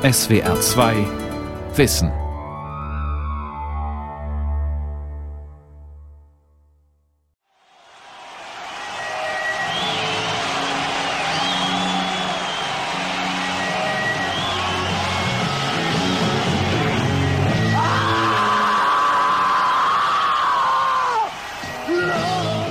SWR 0.00 0.60
2 0.60 0.94
Wissen. 1.74 2.12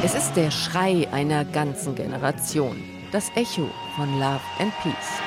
Es 0.01 0.15
ist 0.15 0.33
der 0.37 0.49
Schrei 0.49 1.05
einer 1.11 1.43
ganzen 1.43 1.93
Generation, 1.93 2.81
das 3.11 3.29
Echo 3.35 3.69
von 3.97 4.17
Love 4.17 4.39
and 4.59 4.71
Peace. 4.81 5.26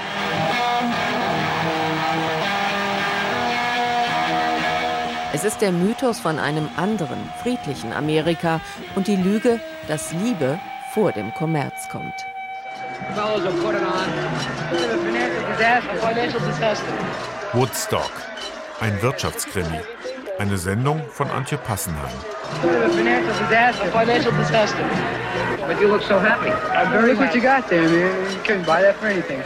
Es 5.33 5.45
ist 5.45 5.61
der 5.61 5.71
Mythos 5.71 6.19
von 6.19 6.41
einem 6.41 6.69
anderen, 6.77 7.19
friedlichen 7.41 7.93
Amerika 7.93 8.61
und 8.97 9.07
die 9.07 9.15
Lüge, 9.15 9.61
dass 9.87 10.13
Liebe 10.13 10.59
vor 10.93 11.13
dem 11.13 11.33
Kommerz 11.35 11.89
kommt. 11.89 12.15
Woodstock, 17.53 18.11
ein 18.81 19.01
Wirtschaftskrimi. 19.03 19.81
Eine 20.41 20.59
Sendung 20.59 21.01
von 21.13 21.31
Antje 21.31 21.59
Passenheim. 21.59 22.11
But 25.67 25.81
you 25.81 25.87
look 25.87 26.03
so 26.03 26.19
happy. 26.19 26.51
I'm 26.75 26.91
very 26.91 27.15
what 27.15 27.33
you 27.35 27.41
got 27.41 27.69
there, 27.69 27.89
man. 27.89 28.33
You 28.33 28.39
couldn't 28.43 28.67
buy 28.67 28.83
that 28.83 28.97
for 28.97 29.07
anything. 29.07 29.41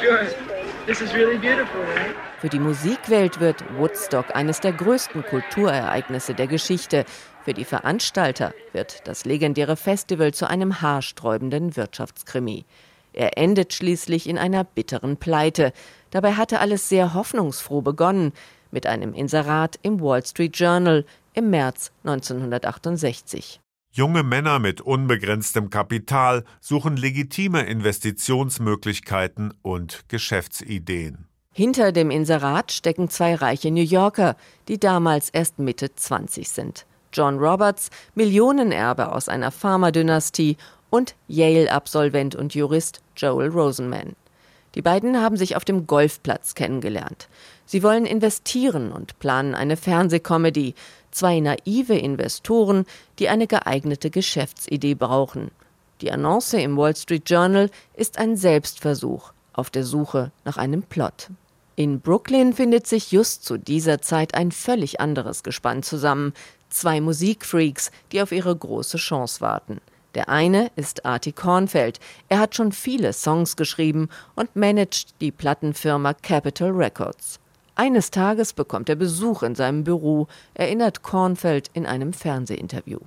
Sure. 0.00 0.45
Really 0.86 1.36
right? 1.38 2.14
Für 2.38 2.48
die 2.48 2.60
Musikwelt 2.60 3.40
wird 3.40 3.64
Woodstock 3.76 4.36
eines 4.36 4.60
der 4.60 4.72
größten 4.72 5.24
Kulturereignisse 5.24 6.32
der 6.32 6.46
Geschichte. 6.46 7.04
Für 7.44 7.54
die 7.54 7.64
Veranstalter 7.64 8.54
wird 8.72 9.08
das 9.08 9.24
legendäre 9.24 9.76
Festival 9.76 10.32
zu 10.32 10.48
einem 10.48 10.80
haarsträubenden 10.80 11.76
Wirtschaftskrimi. 11.76 12.66
Er 13.12 13.36
endet 13.36 13.74
schließlich 13.74 14.28
in 14.28 14.38
einer 14.38 14.62
bitteren 14.62 15.16
Pleite. 15.16 15.72
Dabei 16.10 16.34
hatte 16.34 16.60
alles 16.60 16.88
sehr 16.88 17.14
hoffnungsfroh 17.14 17.80
begonnen 17.80 18.32
mit 18.70 18.86
einem 18.86 19.12
Inserat 19.12 19.80
im 19.82 20.00
Wall 20.00 20.24
Street 20.24 20.56
Journal 20.56 21.04
im 21.34 21.50
März 21.50 21.90
1968. 22.04 23.60
Junge 23.96 24.22
Männer 24.24 24.58
mit 24.58 24.82
unbegrenztem 24.82 25.70
Kapital 25.70 26.44
suchen 26.60 26.98
legitime 26.98 27.62
Investitionsmöglichkeiten 27.62 29.54
und 29.62 30.04
Geschäftsideen. 30.08 31.28
Hinter 31.50 31.92
dem 31.92 32.10
Inserat 32.10 32.72
stecken 32.72 33.08
zwei 33.08 33.34
reiche 33.34 33.70
New 33.70 33.80
Yorker, 33.80 34.36
die 34.68 34.78
damals 34.78 35.30
erst 35.30 35.58
Mitte 35.58 35.94
20 35.94 36.46
sind. 36.46 36.84
John 37.10 37.38
Roberts, 37.38 37.88
Millionenerbe 38.14 39.12
aus 39.12 39.30
einer 39.30 39.50
Pharmadynastie, 39.50 40.58
und 40.90 41.14
Yale-Absolvent 41.28 42.34
und 42.34 42.54
Jurist 42.54 43.00
Joel 43.16 43.48
Rosenman. 43.48 44.14
Die 44.74 44.82
beiden 44.82 45.22
haben 45.22 45.38
sich 45.38 45.56
auf 45.56 45.64
dem 45.64 45.86
Golfplatz 45.86 46.54
kennengelernt. 46.54 47.28
Sie 47.64 47.82
wollen 47.82 48.04
investieren 48.04 48.92
und 48.92 49.18
planen 49.18 49.54
eine 49.54 49.78
Fernsehkomödie. 49.78 50.74
Zwei 51.16 51.40
naive 51.40 51.96
Investoren, 51.96 52.84
die 53.18 53.30
eine 53.30 53.46
geeignete 53.46 54.10
Geschäftsidee 54.10 54.94
brauchen. 54.94 55.50
Die 56.02 56.12
Annonce 56.12 56.58
im 56.62 56.76
Wall 56.76 56.94
Street 56.94 57.30
Journal 57.30 57.70
ist 57.94 58.18
ein 58.18 58.36
Selbstversuch 58.36 59.32
auf 59.54 59.70
der 59.70 59.84
Suche 59.84 60.30
nach 60.44 60.58
einem 60.58 60.82
Plot. 60.82 61.30
In 61.74 62.02
Brooklyn 62.02 62.52
findet 62.52 62.86
sich 62.86 63.12
just 63.12 63.46
zu 63.46 63.56
dieser 63.56 64.02
Zeit 64.02 64.34
ein 64.34 64.52
völlig 64.52 65.00
anderes 65.00 65.42
Gespann 65.42 65.82
zusammen. 65.82 66.34
Zwei 66.68 67.00
Musikfreaks, 67.00 67.92
die 68.12 68.20
auf 68.20 68.30
ihre 68.30 68.54
große 68.54 68.98
Chance 68.98 69.40
warten. 69.40 69.80
Der 70.14 70.28
eine 70.28 70.70
ist 70.76 71.06
Artie 71.06 71.32
Kornfeld. 71.32 71.98
Er 72.28 72.40
hat 72.40 72.54
schon 72.54 72.72
viele 72.72 73.14
Songs 73.14 73.56
geschrieben 73.56 74.10
und 74.34 74.54
managt 74.54 75.18
die 75.22 75.32
Plattenfirma 75.32 76.12
Capitol 76.12 76.72
Records. 76.72 77.40
Eines 77.78 78.10
Tages 78.10 78.54
bekommt 78.54 78.88
er 78.88 78.96
Besuch 78.96 79.42
in 79.42 79.54
seinem 79.54 79.84
Büro, 79.84 80.28
erinnert 80.54 81.02
Kornfeld 81.02 81.68
in 81.74 81.84
einem 81.84 82.14
Fernsehinterview. 82.14 83.00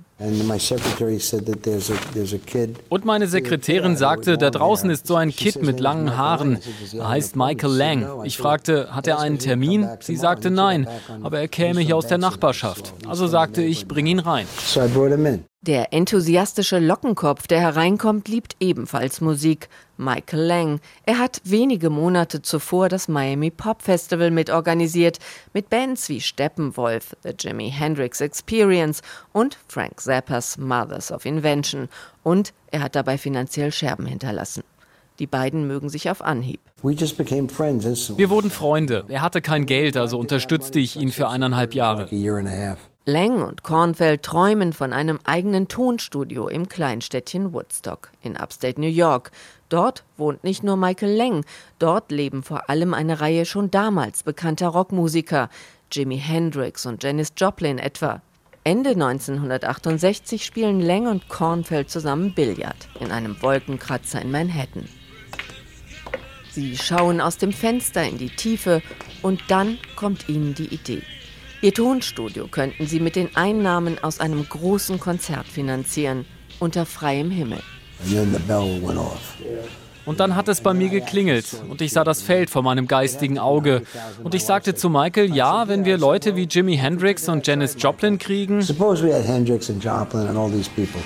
Und 2.88 3.04
meine 3.04 3.26
Sekretärin 3.26 3.96
sagte, 3.96 4.38
da 4.38 4.50
draußen 4.50 4.90
ist 4.90 5.08
so 5.08 5.16
ein 5.16 5.30
Kid 5.30 5.60
mit 5.60 5.80
langen 5.80 6.16
Haaren. 6.16 6.60
Er 6.92 7.08
heißt 7.08 7.34
Michael 7.34 7.72
Lang. 7.72 8.22
Ich 8.22 8.38
fragte, 8.38 8.94
hat 8.94 9.08
er 9.08 9.18
einen 9.18 9.40
Termin? 9.40 9.88
Sie 9.98 10.14
sagte 10.14 10.52
nein, 10.52 10.86
aber 11.24 11.40
er 11.40 11.48
käme 11.48 11.80
hier 11.80 11.96
aus 11.96 12.06
der 12.06 12.18
Nachbarschaft. 12.18 12.94
Also 13.08 13.26
sagte 13.26 13.62
ich, 13.62 13.88
bring 13.88 14.06
ihn 14.06 14.20
rein. 14.20 14.46
Der 15.62 15.92
enthusiastische 15.92 16.78
Lockenkopf, 16.78 17.46
der 17.46 17.60
hereinkommt, 17.60 18.28
liebt 18.28 18.56
ebenfalls 18.60 19.20
Musik. 19.20 19.68
Michael 19.98 20.40
Lang. 20.40 20.80
Er 21.04 21.18
hat 21.18 21.42
wenige 21.44 21.90
Monate 21.90 22.40
zuvor 22.40 22.88
das 22.88 23.08
Miami 23.08 23.50
Pop 23.50 23.82
Festival 23.82 24.30
mitorganisiert, 24.30 25.18
mit 25.52 25.68
Bands 25.68 26.08
wie 26.08 26.22
Steppenwolf, 26.22 27.14
The 27.24 27.34
Jimi 27.38 27.70
Hendrix 27.70 28.22
Experience 28.22 29.02
und 29.34 29.58
Frank 29.68 30.00
Zappas 30.00 30.56
Mothers 30.56 31.12
of 31.12 31.26
Invention. 31.26 31.90
Und 32.22 32.54
er 32.70 32.80
hat 32.80 32.96
dabei 32.96 33.18
finanziell 33.18 33.70
Scherben 33.70 34.06
hinterlassen. 34.06 34.62
Die 35.18 35.26
beiden 35.26 35.66
mögen 35.66 35.90
sich 35.90 36.08
auf 36.08 36.22
Anhieb. 36.22 36.60
Wir 36.80 38.30
wurden 38.30 38.50
Freunde. 38.50 39.04
Er 39.08 39.20
hatte 39.20 39.42
kein 39.42 39.66
Geld, 39.66 39.98
also 39.98 40.18
unterstützte 40.18 40.78
ich 40.78 40.96
ihn 40.96 41.10
für 41.12 41.28
eineinhalb 41.28 41.74
Jahre. 41.74 42.08
Lang 43.06 43.42
und 43.42 43.62
Kornfeld 43.62 44.22
träumen 44.22 44.74
von 44.74 44.92
einem 44.92 45.20
eigenen 45.24 45.68
Tonstudio 45.68 46.48
im 46.48 46.68
Kleinstädtchen 46.68 47.54
Woodstock 47.54 48.10
in 48.20 48.36
Upstate 48.36 48.78
New 48.78 48.86
York. 48.86 49.30
Dort 49.70 50.04
wohnt 50.18 50.44
nicht 50.44 50.62
nur 50.62 50.76
Michael 50.76 51.16
Lang, 51.16 51.46
dort 51.78 52.12
leben 52.12 52.42
vor 52.42 52.68
allem 52.68 52.92
eine 52.92 53.22
Reihe 53.22 53.46
schon 53.46 53.70
damals 53.70 54.22
bekannter 54.22 54.68
Rockmusiker, 54.68 55.48
Jimi 55.90 56.18
Hendrix 56.18 56.84
und 56.84 57.02
Janis 57.02 57.32
Joplin 57.38 57.78
etwa. 57.78 58.20
Ende 58.64 58.90
1968 58.90 60.44
spielen 60.44 60.80
Lang 60.80 61.06
und 61.06 61.30
Kornfeld 61.30 61.88
zusammen 61.88 62.34
Billard 62.34 62.90
in 63.00 63.10
einem 63.12 63.40
Wolkenkratzer 63.40 64.20
in 64.20 64.30
Manhattan. 64.30 64.86
Sie 66.50 66.76
schauen 66.76 67.22
aus 67.22 67.38
dem 67.38 67.54
Fenster 67.54 68.04
in 68.06 68.18
die 68.18 68.28
Tiefe 68.28 68.82
und 69.22 69.40
dann 69.48 69.78
kommt 69.96 70.28
ihnen 70.28 70.54
die 70.54 70.66
Idee. 70.74 71.02
Ihr 71.62 71.74
Tonstudio 71.74 72.46
könnten 72.46 72.86
sie 72.86 73.00
mit 73.00 73.16
den 73.16 73.36
Einnahmen 73.36 74.02
aus 74.02 74.18
einem 74.18 74.48
großen 74.48 74.98
Konzert 74.98 75.46
finanzieren, 75.46 76.24
unter 76.58 76.86
freiem 76.86 77.30
Himmel. 77.30 77.60
Und 80.06 80.20
dann 80.20 80.36
hat 80.36 80.48
es 80.48 80.62
bei 80.62 80.72
mir 80.72 80.88
geklingelt 80.88 81.44
und 81.68 81.82
ich 81.82 81.92
sah 81.92 82.02
das 82.02 82.22
Feld 82.22 82.48
vor 82.48 82.62
meinem 82.62 82.88
geistigen 82.88 83.38
Auge. 83.38 83.82
Und 84.24 84.34
ich 84.34 84.44
sagte 84.44 84.74
zu 84.74 84.88
Michael, 84.88 85.34
ja, 85.34 85.68
wenn 85.68 85.84
wir 85.84 85.98
Leute 85.98 86.34
wie 86.34 86.44
Jimi 86.44 86.78
Hendrix 86.78 87.28
und 87.28 87.46
Janis 87.46 87.76
Joplin 87.78 88.18
kriegen. 88.18 88.62
Suppose 88.62 89.06
we 89.06 89.14
had 89.14 89.26
Hendrix 89.26 89.68
and 89.68 89.84
Joplin 89.84 90.28
and 90.28 90.38
all 90.38 90.50
these 90.50 90.70
people. 90.70 91.00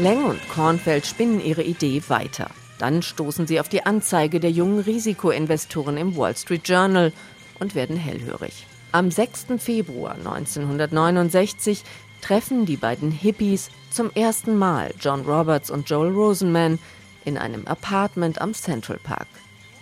Lang 0.00 0.24
und 0.24 0.48
Kornfeld 0.48 1.04
spinnen 1.06 1.44
ihre 1.44 1.62
Idee 1.62 2.02
weiter. 2.08 2.50
Dann 2.78 3.02
stoßen 3.02 3.46
sie 3.46 3.60
auf 3.60 3.68
die 3.68 3.84
Anzeige 3.84 4.40
der 4.40 4.50
jungen 4.50 4.80
Risikoinvestoren 4.80 5.98
im 5.98 6.16
Wall 6.16 6.34
Street 6.34 6.66
Journal 6.66 7.12
und 7.58 7.74
werden 7.74 7.96
hellhörig. 7.96 8.66
Am 8.92 9.10
6. 9.10 9.46
Februar 9.58 10.14
1969 10.14 11.82
treffen 12.22 12.64
die 12.64 12.78
beiden 12.78 13.10
Hippies 13.10 13.68
zum 13.90 14.10
ersten 14.14 14.56
Mal 14.56 14.94
John 14.98 15.20
Roberts 15.20 15.70
und 15.70 15.90
Joel 15.90 16.12
Rosenman 16.12 16.78
in 17.26 17.36
einem 17.36 17.66
Apartment 17.66 18.40
am 18.40 18.54
Central 18.54 18.98
Park. 19.02 19.28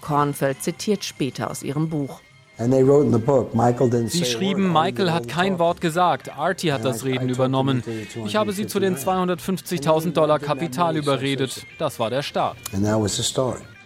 Kornfeld 0.00 0.60
zitiert 0.64 1.04
später 1.04 1.48
aus 1.48 1.62
ihrem 1.62 1.88
Buch. 1.90 2.20
Sie 2.58 4.24
schrieben, 4.24 4.72
Michael 4.72 5.12
hat 5.12 5.28
kein 5.28 5.58
Wort 5.60 5.80
gesagt. 5.80 6.36
Artie 6.36 6.72
hat 6.72 6.84
das 6.84 7.04
Reden 7.04 7.28
übernommen. 7.28 7.84
Ich 8.26 8.34
habe 8.34 8.52
sie 8.52 8.66
zu 8.66 8.80
den 8.80 8.96
250.000 8.96 10.12
Dollar 10.12 10.40
Kapital 10.40 10.96
überredet. 10.96 11.64
Das 11.78 12.00
war 12.00 12.10
der 12.10 12.22
Start. 12.22 12.56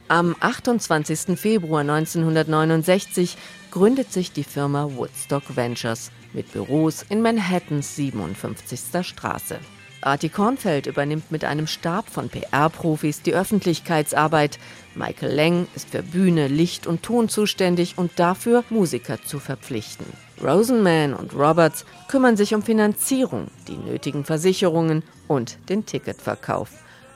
Am 0.09 0.35
28. 0.41 1.39
Februar 1.39 1.81
1969 1.81 3.37
gründet 3.71 4.13
sich 4.13 4.33
die 4.33 4.45
Firma 4.45 4.89
Woodstock 4.95 5.55
Ventures 5.55 6.11
mit 6.33 6.53
Büros 6.53 7.05
in 7.09 7.23
Manhattans 7.23 7.97
57. 7.97 9.07
Straße. 9.07 9.59
Artie 10.03 10.29
Kornfeld 10.29 10.87
übernimmt 10.87 11.31
mit 11.31 11.45
einem 11.45 11.67
Stab 11.67 12.11
von 12.11 12.29
PR-Profis 12.29 13.23
die 13.23 13.35
Öffentlichkeitsarbeit. 13.35 14.59
Michael 14.94 15.35
Lang 15.35 15.67
ist 15.75 15.91
für 15.91 16.03
Bühne, 16.03 16.49
Licht 16.49 16.87
und 16.87 17.03
Ton 17.03 17.29
zuständig 17.29 17.97
und 17.97 18.12
dafür 18.17 18.65
Musiker 18.71 19.23
zu 19.23 19.39
verpflichten. 19.39 20.06
Rosenman 20.43 21.15
und 21.15 21.35
Roberts 21.35 21.85
kümmern 22.09 22.37
sich 22.37 22.55
um 22.55 22.62
Finanzierung, 22.62 23.47
die 23.69 23.77
nötigen 23.77 24.25
Versicherungen 24.25 25.03
und 25.29 25.59
den 25.69 25.87
Ticketverkauf. 25.87 26.71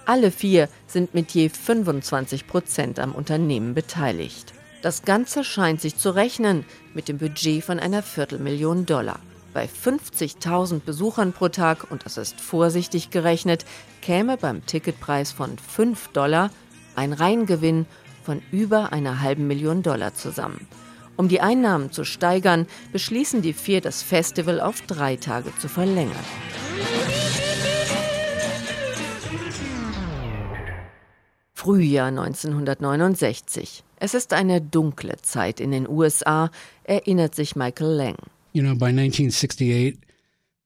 Alle 0.06 0.31
vier 0.31 0.69
sind 0.87 1.14
mit 1.14 1.32
je 1.32 1.49
25 1.49 2.46
Prozent 2.46 3.00
am 3.00 3.12
Unternehmen 3.12 3.75
beteiligt. 3.75 4.55
Das 4.82 5.02
Ganze 5.02 5.43
scheint 5.43 5.81
sich 5.81 5.96
zu 5.96 6.11
rechnen 6.11 6.64
mit 6.94 7.08
dem 7.08 7.19
Budget 7.19 7.64
von 7.64 7.81
einer 7.81 8.02
Viertelmillion 8.02 8.87
Dollar. 8.87 9.19
Bei 9.52 9.67
50.000 9.67 10.81
Besuchern 10.81 11.32
pro 11.32 11.49
Tag, 11.49 11.90
und 11.90 12.05
das 12.05 12.19
ist 12.19 12.40
vorsichtig 12.40 13.11
gerechnet, 13.11 13.64
käme 14.02 14.37
beim 14.37 14.64
Ticketpreis 14.64 15.32
von 15.32 15.58
5 15.58 16.08
Dollar 16.08 16.50
ein 16.96 17.12
Reingewinn 17.12 17.87
von 18.25 18.43
über 18.50 18.93
einer 18.93 19.20
halben 19.20 19.46
Million 19.46 19.82
Dollar 19.82 20.14
zusammen. 20.14 20.66
Um 21.16 21.28
die 21.28 21.40
Einnahmen 21.40 21.93
zu 21.93 22.04
steigern, 22.04 22.66
beschließen 22.93 23.40
die 23.40 23.54
vier, 23.54 23.81
das 23.81 24.02
Festival 24.02 24.60
auf 24.60 24.82
drei 24.82 25.16
Tage 25.16 25.50
zu 25.58 25.69
verlängern. 25.69 26.12
Frühjahr 31.54 32.08
1969. 32.08 33.82
Es 33.98 34.14
ist 34.14 34.34
eine 34.34 34.60
dunkle 34.60 35.16
Zeit 35.22 35.58
in 35.58 35.70
den 35.70 35.88
USA, 35.88 36.50
erinnert 36.84 37.34
sich 37.34 37.56
Michael 37.56 37.88
Lang. 37.88 38.16
You 38.52 38.62
know, 38.62 38.75
by 38.75 38.87
1968, 38.87 39.98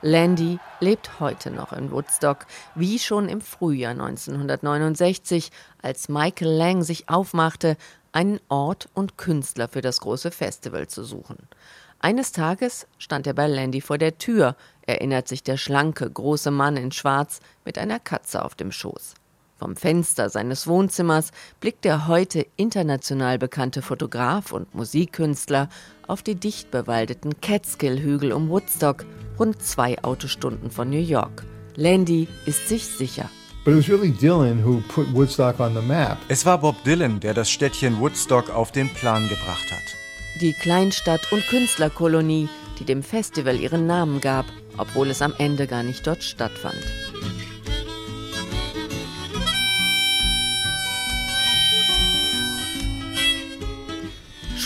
Landy 0.01 0.59
lebt 0.79 1.19
heute 1.19 1.49
noch 1.49 1.73
in 1.73 1.91
Woodstock, 1.91 2.45
wie 2.75 2.99
schon 2.99 3.29
im 3.29 3.41
Frühjahr 3.41 3.91
1969, 3.91 5.51
als 5.81 6.07
Michael 6.07 6.51
Lang 6.51 6.83
sich 6.83 7.09
aufmachte, 7.09 7.77
einen 8.11 8.39
Ort 8.47 8.89
und 8.93 9.17
Künstler 9.17 9.67
für 9.67 9.81
das 9.81 9.99
große 9.99 10.29
Festival 10.29 10.87
zu 10.87 11.03
suchen. 11.03 11.37
Eines 11.99 12.31
Tages 12.31 12.85
stand 12.99 13.25
er 13.25 13.33
bei 13.33 13.47
Landy 13.47 13.81
vor 13.81 13.97
der 13.97 14.19
Tür, 14.19 14.55
erinnert 14.83 15.27
sich 15.27 15.41
der 15.41 15.57
schlanke, 15.57 16.09
große 16.09 16.51
Mann 16.51 16.77
in 16.77 16.91
Schwarz 16.91 17.39
mit 17.65 17.79
einer 17.79 17.99
Katze 17.99 18.45
auf 18.45 18.53
dem 18.53 18.71
Schoß. 18.71 19.15
Vom 19.57 19.75
Fenster 19.75 20.29
seines 20.29 20.67
Wohnzimmers 20.67 21.31
blickt 21.59 21.83
der 21.83 22.07
heute 22.07 22.45
international 22.57 23.39
bekannte 23.39 23.81
Fotograf 23.81 24.51
und 24.51 24.73
Musikkünstler 24.75 25.69
auf 26.05 26.21
die 26.21 26.35
dicht 26.35 26.69
bewaldeten 26.69 27.41
Catskill-Hügel 27.41 28.33
um 28.33 28.49
Woodstock, 28.49 29.05
rund 29.39 29.61
zwei 29.63 30.01
Autostunden 30.03 30.69
von 30.69 30.89
New 30.89 31.01
York. 31.01 31.43
Landy 31.75 32.27
ist 32.45 32.67
sich 32.67 32.85
sicher. 32.85 33.29
Es 36.29 36.45
war 36.45 36.59
Bob 36.59 36.83
Dylan, 36.83 37.19
der 37.19 37.33
das 37.33 37.49
Städtchen 37.49 37.99
Woodstock 37.99 38.49
auf 38.49 38.71
den 38.71 38.89
Plan 38.89 39.27
gebracht 39.27 39.71
hat. 39.71 40.39
Die 40.39 40.53
Kleinstadt- 40.53 41.31
und 41.31 41.45
Künstlerkolonie, 41.47 42.47
die 42.79 42.85
dem 42.85 43.01
Festival 43.01 43.59
ihren 43.59 43.87
Namen 43.87 44.21
gab, 44.21 44.45
obwohl 44.77 45.09
es 45.09 45.21
am 45.21 45.33
Ende 45.37 45.65
gar 45.65 45.83
nicht 45.83 46.05
dort 46.05 46.23
stattfand. 46.23 46.77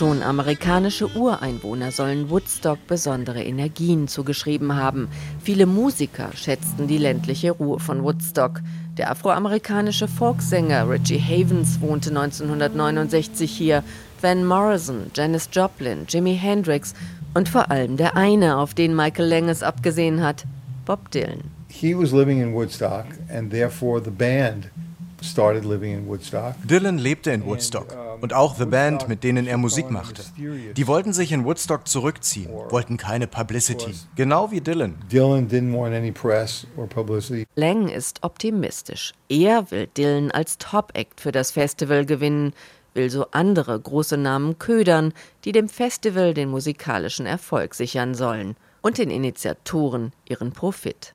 Schon 0.02 0.24
amerikanische 0.24 1.16
Ureinwohner 1.16 1.92
sollen 1.92 2.32
Woodstock 2.32 2.80
besondere 2.88 3.44
Energien 3.44 4.08
zugeschrieben 4.08 4.76
haben. 4.76 5.10
Viele 5.44 5.68
Musiker 5.68 6.32
schätzten 6.34 6.88
die 6.88 6.98
ländliche 6.98 7.52
Ruhe 7.52 7.80
von 7.80 8.02
Woodstock. 8.04 8.62
Der 8.98 9.12
afroamerikanische 9.12 10.08
Folksänger 10.08 10.90
Richie 10.90 11.20
Havens 11.20 11.80
wohnte 11.82 12.10
1969 12.10 13.52
hier. 13.52 13.84
Van 14.20 14.44
Morrison, 14.44 15.12
Janis 15.14 15.48
Joplin, 15.52 16.08
Jimi 16.08 16.36
Hendrix 16.36 16.96
und 17.36 17.48
vor 17.48 17.70
allem 17.70 17.96
der 17.96 18.18
eine, 18.18 18.58
auf 18.58 18.74
den 18.74 18.96
Michael 18.96 19.30
Langes 19.30 19.62
abgesehen 19.62 20.24
hat, 20.24 20.46
Bob 20.88 21.12
Dylan. 21.12 21.44
He 21.68 21.96
was 21.96 22.12
living 22.12 22.42
in 22.42 22.56
Woodstock 22.56 23.06
and 23.32 23.52
therefore 23.52 24.02
the 24.04 24.10
band 24.10 24.72
started 25.22 25.64
living 25.64 25.94
in 25.94 26.08
Woodstock. 26.08 26.56
Dylan 26.68 26.98
lebte 26.98 27.30
in 27.30 27.46
Woodstock 27.46 27.96
und 28.22 28.34
auch 28.34 28.56
The 28.56 28.66
Band, 28.66 29.08
mit 29.08 29.24
denen 29.24 29.48
er 29.48 29.58
Musik 29.58 29.90
machte. 29.90 30.24
Die 30.38 30.88
wollten 30.88 31.14
sich 31.14 31.32
in 31.32 31.46
Woodstock 31.46 31.88
zurückziehen, 31.88 32.52
wollten 32.70 32.98
keine 32.98 33.28
Publicity. 33.28 33.94
Genau 34.16 34.52
wie 34.52 34.62
Dylan. 34.62 34.96
Dylan 35.12 35.50
didn't 35.50 35.76
want 35.76 35.94
any 35.94 36.12
press 36.12 36.66
or 36.78 36.88
publicity. 36.88 37.46
Lang 37.56 37.90
ist 37.90 38.24
optimistisch. 38.24 39.14
Er 39.30 39.70
will 39.72 39.88
Dylan 39.98 40.32
als 40.32 40.58
Top-Act 40.58 41.20
für 41.20 41.32
das 41.32 41.52
Festival 41.52 42.06
gewinnen, 42.06 42.54
will 42.94 43.10
so 43.10 43.26
andere 43.32 43.80
große 43.80 44.18
Namen 44.18 44.60
ködern, 44.60 45.14
die 45.46 45.52
dem 45.52 45.70
Festival 45.70 46.34
den 46.34 46.50
musikalischen 46.50 47.26
Erfolg 47.26 47.74
sichern 47.74 48.14
sollen 48.16 48.56
und 48.82 48.98
den 48.98 49.10
Initiatoren 49.10 50.12
ihren 50.28 50.52
Profit. 50.52 51.14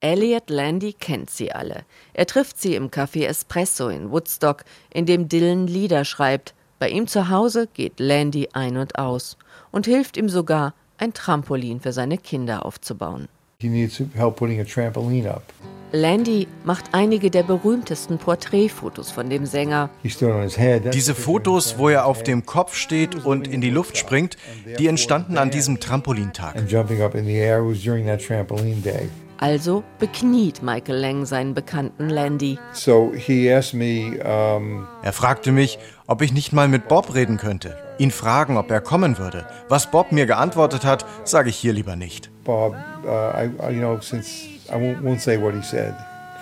Elliot 0.00 0.50
Landy 0.50 0.92
kennt 0.92 1.30
sie 1.30 1.52
alle. 1.52 1.84
Er 2.12 2.26
trifft 2.26 2.60
sie 2.60 2.74
im 2.74 2.90
Café 2.90 3.26
Espresso 3.26 3.88
in 3.88 4.10
Woodstock, 4.10 4.64
in 4.92 5.06
dem 5.06 5.28
Dylan 5.28 5.66
Lieder 5.66 6.04
schreibt. 6.04 6.54
Bei 6.78 6.90
ihm 6.90 7.06
zu 7.06 7.30
Hause 7.30 7.66
geht 7.72 7.98
Landy 7.98 8.50
ein 8.52 8.76
und 8.76 8.98
aus 8.98 9.38
und 9.72 9.86
hilft 9.86 10.18
ihm 10.18 10.28
sogar, 10.28 10.74
ein 10.98 11.14
Trampolin 11.14 11.80
für 11.80 11.92
seine 11.92 12.18
Kinder 12.18 12.66
aufzubauen. 12.66 13.28
Landy 15.92 16.46
macht 16.64 16.84
einige 16.92 17.30
der 17.30 17.42
berühmtesten 17.42 18.18
Porträtfotos 18.18 19.10
von 19.10 19.30
dem 19.30 19.46
Sänger. 19.46 19.88
Diese 20.92 21.14
Fotos, 21.14 21.78
wo 21.78 21.88
er 21.88 22.04
auf 22.04 22.22
dem 22.22 22.44
Kopf 22.44 22.74
steht 22.74 23.24
und 23.24 23.48
in 23.48 23.62
die 23.62 23.70
Luft 23.70 23.96
springt, 23.96 24.36
die 24.78 24.88
entstanden 24.88 25.38
an 25.38 25.50
diesem 25.50 25.80
Trampolintag. 25.80 26.56
Also 29.38 29.84
bekniet 29.98 30.62
Michael 30.62 30.98
Lang 30.98 31.26
seinen 31.26 31.52
Bekannten 31.54 32.08
Landy. 32.08 32.58
So 32.72 33.12
he 33.14 33.52
asked 33.52 33.74
me, 33.74 34.18
um, 34.24 34.86
er 35.02 35.12
fragte 35.12 35.52
mich, 35.52 35.78
ob 36.06 36.22
ich 36.22 36.32
nicht 36.32 36.52
mal 36.52 36.68
mit 36.68 36.88
Bob 36.88 37.14
reden 37.14 37.36
könnte, 37.36 37.76
ihn 37.98 38.10
fragen, 38.10 38.56
ob 38.56 38.70
er 38.70 38.80
kommen 38.80 39.18
würde. 39.18 39.46
Was 39.68 39.90
Bob 39.90 40.10
mir 40.12 40.26
geantwortet 40.26 40.84
hat, 40.84 41.04
sage 41.24 41.50
ich 41.50 41.56
hier 41.56 41.72
lieber 41.74 41.96
nicht. 41.96 42.30
Bob, 42.44 42.74
uh, 43.04 43.08
I, 43.08 43.70
you 43.70 43.80
know, 43.80 44.00
since 44.00 44.46
I 44.68 44.74
won't, 44.74 45.02
won't 45.02 45.20
say 45.20 45.36
what 45.36 45.54
he 45.54 45.62
said, 45.62 45.94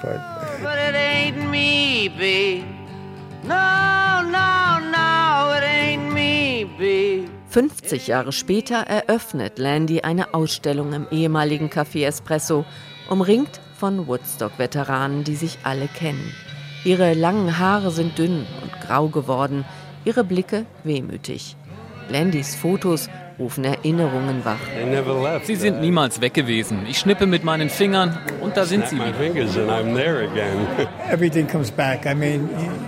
but. 0.02 0.20
But 0.62 0.78
it 0.78 0.94
ain't 0.94 1.50
me, 1.50 2.08
babe. 2.16 2.64
No, 3.42 4.03
50 7.54 8.08
Jahre 8.08 8.32
später 8.32 8.78
eröffnet 8.78 9.60
Landy 9.60 10.00
eine 10.00 10.34
Ausstellung 10.34 10.92
im 10.92 11.06
ehemaligen 11.12 11.70
Café 11.70 12.04
Espresso, 12.04 12.64
umringt 13.08 13.60
von 13.78 14.08
Woodstock-Veteranen, 14.08 15.22
die 15.22 15.36
sich 15.36 15.58
alle 15.62 15.86
kennen. 15.86 16.34
Ihre 16.84 17.14
langen 17.14 17.56
Haare 17.60 17.92
sind 17.92 18.18
dünn 18.18 18.44
und 18.60 18.80
grau 18.80 19.06
geworden, 19.06 19.64
ihre 20.04 20.24
Blicke 20.24 20.66
wehmütig. 20.82 21.54
Landys 22.08 22.56
Fotos 22.56 23.08
rufen 23.38 23.64
Erinnerungen 23.64 24.44
wach. 24.44 24.58
Sie 25.44 25.56
sind 25.56 25.80
niemals 25.80 26.20
weg 26.20 26.34
gewesen. 26.34 26.86
Ich 26.88 26.98
schnippe 26.98 27.26
mit 27.26 27.42
meinen 27.44 27.68
Fingern 27.68 28.16
und 28.40 28.56
da 28.56 28.64
sind 28.64 28.86
sie 28.88 28.96
wieder. 28.96 29.12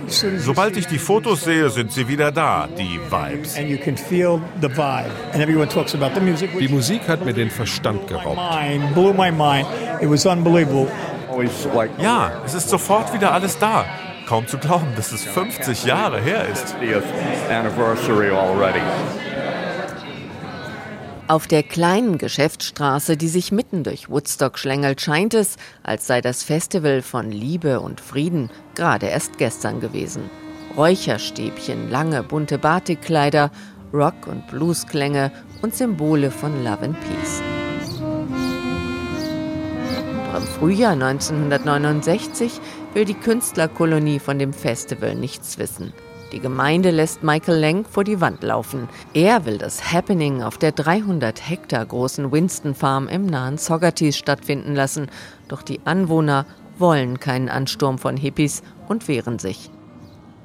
Sobald 0.37 0.77
ich 0.77 0.87
die 0.87 0.99
Fotos 0.99 1.43
sehe, 1.43 1.69
sind 1.69 1.91
sie 1.91 2.07
wieder 2.07 2.31
da, 2.31 2.67
die 2.77 2.99
Vibes. 3.11 3.55
Die 6.59 6.67
Musik 6.69 7.07
hat 7.07 7.25
mir 7.25 7.33
den 7.33 7.49
Verstand 7.49 8.07
geraubt. 8.07 8.37
Ja, 12.01 12.31
es 12.45 12.53
ist 12.53 12.69
sofort 12.69 13.13
wieder 13.13 13.33
alles 13.33 13.57
da. 13.59 13.85
Kaum 14.27 14.47
zu 14.47 14.57
glauben, 14.57 14.87
dass 14.95 15.11
es 15.11 15.23
50 15.23 15.85
Jahre 15.85 16.19
her 16.21 16.45
ist. 16.51 16.75
Auf 21.29 21.45
der 21.45 21.61
kleinen 21.61 22.17
Geschäftsstraße, 22.17 23.17
die 23.17 23.27
sich 23.27 23.51
mitten 23.51 23.83
durch 23.83 24.09
Woodstock 24.09 24.57
schlängelt, 24.57 25.01
scheint 25.01 25.33
es, 25.33 25.57
als 25.83 26.07
sei 26.07 26.21
das 26.21 26.41
Festival 26.41 27.01
von 27.01 27.31
Liebe 27.31 27.81
und 27.81 27.99
Frieden 27.99 28.49
gerade 28.75 29.07
erst 29.07 29.37
gestern 29.37 29.81
gewesen. 29.81 30.29
Räucherstäbchen, 30.77 31.89
lange 31.89 32.23
bunte 32.23 32.57
Batikkleider, 32.57 33.51
Rock- 33.93 34.27
und 34.27 34.47
Bluesklänge 34.47 35.33
und 35.61 35.75
Symbole 35.75 36.31
von 36.31 36.63
Love 36.63 36.85
and 36.85 36.97
Peace. 37.01 37.41
Doch 40.31 40.39
im 40.39 40.47
Frühjahr 40.47 40.93
1969 40.93 42.53
will 42.93 43.03
die 43.03 43.15
Künstlerkolonie 43.15 44.19
von 44.19 44.39
dem 44.39 44.53
Festival 44.53 45.15
nichts 45.15 45.57
wissen. 45.57 45.91
Die 46.33 46.39
Gemeinde 46.39 46.91
lässt 46.91 47.23
Michael 47.23 47.59
Lang 47.59 47.85
vor 47.85 48.03
die 48.03 48.19
Wand 48.19 48.43
laufen. 48.43 48.89
Er 49.13 49.45
will 49.45 49.57
das 49.57 49.93
Happening 49.93 50.43
auf 50.43 50.57
der 50.57 50.73
300 50.73 51.49
Hektar 51.49 51.85
großen 51.85 52.31
Winston 52.31 52.75
Farm 52.75 53.07
im 53.07 53.25
nahen 53.25 53.57
Saugerties 53.57 54.17
stattfinden 54.17 54.75
lassen. 54.75 55.07
Doch 55.47 55.61
die 55.61 55.79
Anwohner 55.85 56.45
wollen 56.77 57.19
keinen 57.19 57.47
Ansturm 57.47 57.97
von 57.97 58.17
Hippies 58.17 58.61
und 58.89 59.07
wehren 59.07 59.39
sich. 59.39 59.71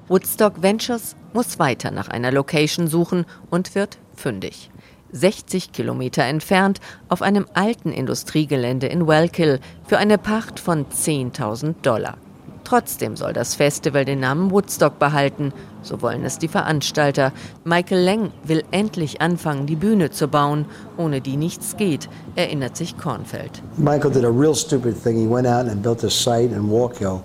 Woodstock 0.06 0.62
Ventures 0.62 1.16
muss 1.32 1.58
weiter 1.58 1.90
nach 1.90 2.08
einer 2.08 2.30
Location 2.30 2.86
suchen 2.86 3.26
und 3.50 3.74
wird 3.74 3.98
fündig. 4.14 4.70
60 5.10 5.72
Kilometer 5.72 6.22
entfernt 6.24 6.80
auf 7.08 7.22
einem 7.22 7.46
alten 7.54 7.92
Industriegelände 7.92 8.86
in 8.86 9.06
Wellkill 9.06 9.58
für 9.84 9.98
eine 9.98 10.16
Pacht 10.16 10.60
von 10.60 10.86
10.000 10.86 11.74
Dollar. 11.82 12.16
Trotzdem 12.64 13.16
soll 13.16 13.32
das 13.32 13.54
Festival 13.54 14.04
den 14.04 14.20
Namen 14.20 14.50
Woodstock 14.50 14.98
behalten, 14.98 15.52
so 15.82 16.00
wollen 16.02 16.24
es 16.24 16.38
die 16.38 16.48
Veranstalter. 16.48 17.32
Michael 17.64 18.04
Lang 18.04 18.32
will 18.44 18.64
endlich 18.70 19.20
anfangen, 19.20 19.66
die 19.66 19.76
Bühne 19.76 20.10
zu 20.10 20.28
bauen, 20.28 20.66
ohne 20.96 21.20
die 21.20 21.36
nichts 21.36 21.76
geht, 21.76 22.08
erinnert 22.36 22.76
sich 22.76 22.96
Kornfeld. 22.96 23.62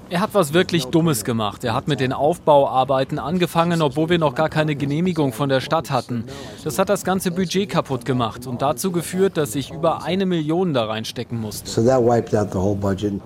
Er 0.10 0.20
hat 0.22 0.34
was 0.34 0.54
wirklich 0.54 0.86
Dummes 0.88 1.24
gemacht. 1.24 1.64
Er 1.64 1.74
hat 1.74 1.88
mit 1.88 2.00
den 2.00 2.14
Aufbauarbeiten 2.14 3.20
angefangen, 3.20 3.82
obwohl 3.82 4.10
wir 4.10 4.20
noch 4.20 4.36
gar 4.36 4.50
keine 4.50 4.76
Genehmigung 4.76 5.34
von 5.34 5.50
der 5.50 5.62
Stadt 5.62 5.92
hatten. 5.92 6.26
Das 6.64 6.80
hat 6.80 6.90
das 6.90 7.04
ganze 7.04 7.32
Budget 7.32 7.70
kaputt 7.70 8.06
gemacht 8.06 8.48
und 8.48 8.62
dazu 8.62 8.92
geführt, 8.92 9.38
dass 9.38 9.56
ich 9.56 9.72
über 9.72 10.04
eine 10.04 10.26
Million 10.26 10.74
da 10.74 10.86
reinstecken 10.86 11.40
musste. 11.40 11.70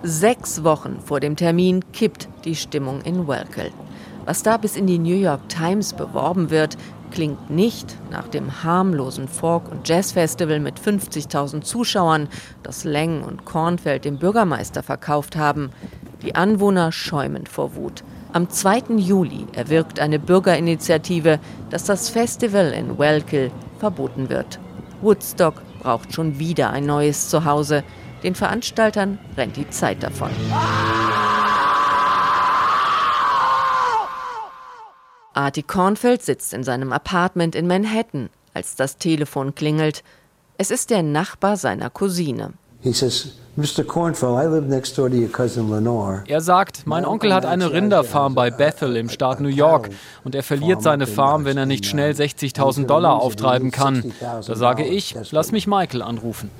Sechs 0.02 0.64
Wochen 0.64 0.98
vor 1.04 1.20
dem 1.20 1.36
Termin 1.36 1.84
kippt 1.92 2.28
die 2.44 2.54
Stimmung 2.54 3.00
in 3.02 3.26
Welkel. 3.26 3.70
Was 4.24 4.42
da 4.42 4.56
bis 4.56 4.76
in 4.76 4.86
die 4.86 4.98
New 4.98 5.16
York 5.16 5.48
Times 5.48 5.94
beworben 5.94 6.50
wird, 6.50 6.76
klingt 7.10 7.50
nicht 7.50 7.96
nach 8.10 8.28
dem 8.28 8.62
harmlosen 8.62 9.28
Folk- 9.28 9.70
und 9.70 9.88
Jazzfestival 9.88 10.60
mit 10.60 10.80
50.000 10.80 11.62
Zuschauern, 11.62 12.28
das 12.62 12.84
Leng 12.84 13.22
und 13.22 13.44
Kornfeld 13.44 14.04
dem 14.04 14.18
Bürgermeister 14.18 14.82
verkauft 14.82 15.36
haben. 15.36 15.70
Die 16.22 16.34
Anwohner 16.34 16.92
schäumen 16.92 17.46
vor 17.46 17.74
Wut. 17.74 18.04
Am 18.32 18.48
2. 18.48 18.96
Juli 18.96 19.46
erwirkt 19.52 20.00
eine 20.00 20.18
Bürgerinitiative, 20.18 21.38
dass 21.68 21.84
das 21.84 22.08
Festival 22.08 22.72
in 22.72 22.98
Wellkill 22.98 23.50
verboten 23.78 24.30
wird. 24.30 24.58
Woodstock 25.02 25.54
braucht 25.80 26.14
schon 26.14 26.38
wieder 26.38 26.70
ein 26.70 26.86
neues 26.86 27.28
Zuhause. 27.28 27.82
Den 28.22 28.34
Veranstaltern 28.34 29.18
rennt 29.36 29.56
die 29.56 29.68
Zeit 29.68 30.02
davon. 30.02 30.30
Artie 35.34 35.62
Kornfeld 35.62 36.22
sitzt 36.22 36.52
in 36.52 36.62
seinem 36.62 36.92
Apartment 36.92 37.54
in 37.54 37.66
Manhattan, 37.66 38.28
als 38.52 38.76
das 38.76 38.98
Telefon 38.98 39.54
klingelt. 39.54 40.02
Es 40.58 40.70
ist 40.70 40.90
der 40.90 41.02
Nachbar 41.02 41.56
seiner 41.56 41.88
Cousine. 41.88 42.52
Er 46.26 46.40
sagt, 46.40 46.86
mein 46.86 47.04
Onkel 47.06 47.32
hat 47.32 47.46
eine 47.46 47.72
Rinderfarm 47.72 48.34
bei 48.34 48.50
Bethel 48.50 48.96
im 48.96 49.08
Staat 49.08 49.40
New 49.40 49.48
York 49.48 49.90
und 50.24 50.34
er 50.34 50.42
verliert 50.42 50.82
seine 50.82 51.06
Farm, 51.06 51.44
wenn 51.44 51.56
er 51.56 51.66
nicht 51.66 51.86
schnell 51.86 52.12
60.000 52.12 52.86
Dollar 52.86 53.22
auftreiben 53.22 53.70
kann. 53.70 54.12
Da 54.20 54.42
sage 54.42 54.84
ich, 54.84 55.14
lass 55.30 55.52
mich 55.52 55.66
Michael 55.66 56.02
anrufen. 56.02 56.50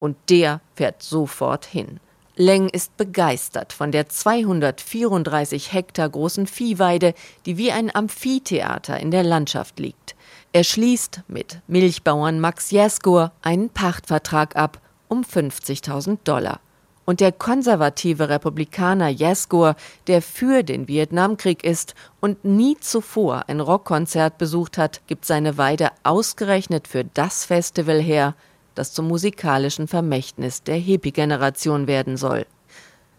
Und 0.00 0.16
der 0.28 0.60
fährt 0.74 1.02
sofort 1.02 1.64
hin. 1.64 2.00
Leng 2.40 2.68
ist 2.68 2.96
begeistert 2.96 3.72
von 3.72 3.90
der 3.90 4.08
234 4.08 5.72
Hektar 5.72 6.08
großen 6.08 6.46
Viehweide, 6.46 7.14
die 7.46 7.56
wie 7.56 7.72
ein 7.72 7.92
Amphitheater 7.92 9.00
in 9.00 9.10
der 9.10 9.24
Landschaft 9.24 9.80
liegt. 9.80 10.14
Er 10.52 10.62
schließt 10.62 11.22
mit 11.26 11.58
Milchbauern 11.66 12.38
Max 12.38 12.70
Jaskor 12.70 13.32
einen 13.42 13.70
Pachtvertrag 13.70 14.54
ab 14.54 14.80
um 15.08 15.22
50.000 15.22 16.18
Dollar. 16.22 16.60
Und 17.04 17.18
der 17.18 17.32
konservative 17.32 18.28
Republikaner 18.28 19.08
Jaskor, 19.08 19.74
der 20.06 20.22
für 20.22 20.62
den 20.62 20.86
Vietnamkrieg 20.86 21.64
ist 21.64 21.96
und 22.20 22.44
nie 22.44 22.76
zuvor 22.78 23.48
ein 23.48 23.58
Rockkonzert 23.58 24.38
besucht 24.38 24.78
hat, 24.78 25.00
gibt 25.08 25.24
seine 25.24 25.58
Weide 25.58 25.90
ausgerechnet 26.04 26.86
für 26.86 27.02
das 27.02 27.46
Festival 27.46 28.00
her, 28.00 28.36
das 28.78 28.92
zum 28.92 29.08
musikalischen 29.08 29.88
Vermächtnis 29.88 30.62
der 30.62 30.76
Hippie-Generation 30.76 31.88
werden 31.88 32.16
soll. 32.16 32.46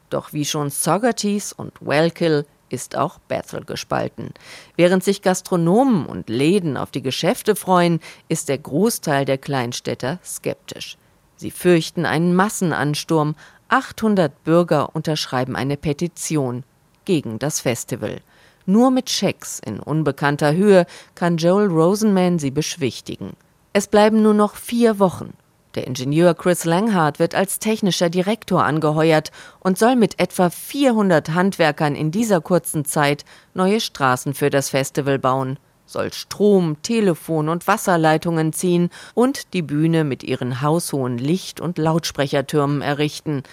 Doch 0.10 0.32
wie 0.32 0.46
schon 0.46 0.70
Saugerties 0.70 1.52
und 1.52 1.74
Wellkill 1.82 2.46
ist 2.70 2.96
auch 2.96 3.20
Bethel 3.28 3.66
gespalten. 3.66 4.32
Während 4.78 5.04
sich 5.04 5.22
Gastronomen 5.22 6.06
und 6.06 6.30
Läden 6.30 6.78
auf 6.78 6.92
die 6.92 7.02
Geschäfte 7.02 7.56
freuen, 7.56 8.00
ist 8.30 8.48
der 8.48 8.58
Großteil 8.58 9.26
der 9.26 9.38
Kleinstädter 9.38 10.20
skeptisch. 10.24 10.98
Sie 11.36 11.52
fürchten 11.52 12.06
einen 12.06 12.36
Massenansturm. 12.36 13.36
800 13.68 14.44
Bürger 14.44 14.96
unterschreiben 14.96 15.56
eine 15.56 15.78
Petition 15.78 16.64
gegen 17.06 17.38
das 17.38 17.60
Festival. 17.60 18.22
Nur 18.66 18.92
mit 18.92 19.10
Schecks 19.10 19.60
in 19.60 19.80
unbekannter 19.80 20.54
Höhe 20.54 20.86
kann 21.16 21.38
Joel 21.38 21.68
Rosenman 21.68 22.40
sie 22.40 22.52
beschwichtigen. 22.52 23.34
Es 23.74 23.88
bleiben 23.88 24.22
nur 24.22 24.34
noch 24.34 24.56
vier 24.56 25.00
Wochen. 25.00 25.34
Der 25.76 25.86
Ingenieur 25.86 26.34
Chris 26.34 26.66
Langhardt 26.66 27.20
wird 27.20 27.36
als 27.36 27.60
technischer 27.60 28.10
Direktor 28.10 28.64
angeheuert 28.64 29.32
und 29.60 29.78
soll 29.78 29.96
mit 29.96 30.20
etwa 30.20 30.50
400 30.50 31.30
Handwerkern 31.30 31.96
in 31.96 32.10
dieser 32.10 32.42
kurzen 32.42 32.86
Zeit 32.86 33.24
neue 33.54 33.80
Straßen 33.80 34.34
für 34.34 34.50
das 34.50 34.70
Festival 34.70 35.20
bauen, 35.20 35.60
soll 35.86 36.12
Strom, 36.12 36.82
Telefon 36.82 37.50
und 37.50 37.68
Wasserleitungen 37.68 38.52
ziehen 38.52 38.90
und 39.14 39.54
die 39.54 39.62
Bühne 39.62 40.04
mit 40.04 40.24
ihren 40.24 40.62
haushohen 40.62 41.20
Licht- 41.20 41.62
und 41.62 41.78
Lautsprechertürmen 41.78 42.82
errichten. 42.82 43.44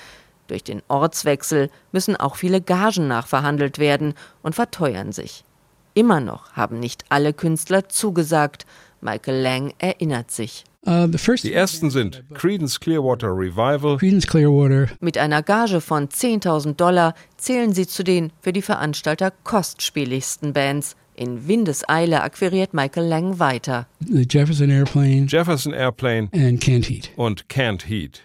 Durch 0.47 0.65
den 0.65 0.83
Ortswechsel 0.89 1.71
müssen 1.93 2.17
auch 2.17 2.37
viele 2.37 2.63
Gagen 2.63 3.09
nachverhandelt 3.09 3.79
werden 3.79 4.15
und 4.43 4.55
verteuern 4.55 5.13
sich. 5.13 5.45
Immer 5.93 6.21
noch 6.21 6.53
haben 6.53 6.79
nicht 6.79 7.05
alle 7.11 7.35
Künstler 7.35 7.89
zugesagt. 7.91 8.65
Michael 9.03 9.43
Lang 9.43 9.75
erinnert 9.79 10.31
sich. 10.31 10.65
Uh, 10.87 11.09
die 11.09 11.53
ersten 11.53 11.91
sind 11.91 12.23
Creedence 12.35 12.79
Clearwater 12.79 13.29
Revival. 13.29 13.97
Creedence 13.97 14.27
Clearwater. 14.27 14.89
Mit 15.01 15.19
einer 15.19 15.43
Gage 15.43 15.81
von 15.81 16.09
10.000 16.09 16.77
Dollar 16.77 17.15
zählen 17.37 17.73
sie 17.73 17.89
zu 17.89 18.05
den 18.05 18.33
für 18.41 18.53
die 18.53 18.63
Veranstalter 18.63 19.33
kostspieligsten 19.43 20.53
Bands. 20.53 20.95
In 21.17 21.49
Windeseile 21.49 22.23
akquiriert 22.23 22.73
Michael 22.75 23.07
Lang 23.07 23.39
weiter. 23.39 23.87
The 24.01 24.27
Jefferson 24.29 24.71
Airplane. 24.71 25.27
Jefferson 25.27 25.73
Airplane. 25.73 26.29
And 26.33 26.63
Can't 26.63 26.87
Heat. 26.87 27.11
Und 27.17 27.47
Can't 27.49 27.87
Heat. 27.87 28.23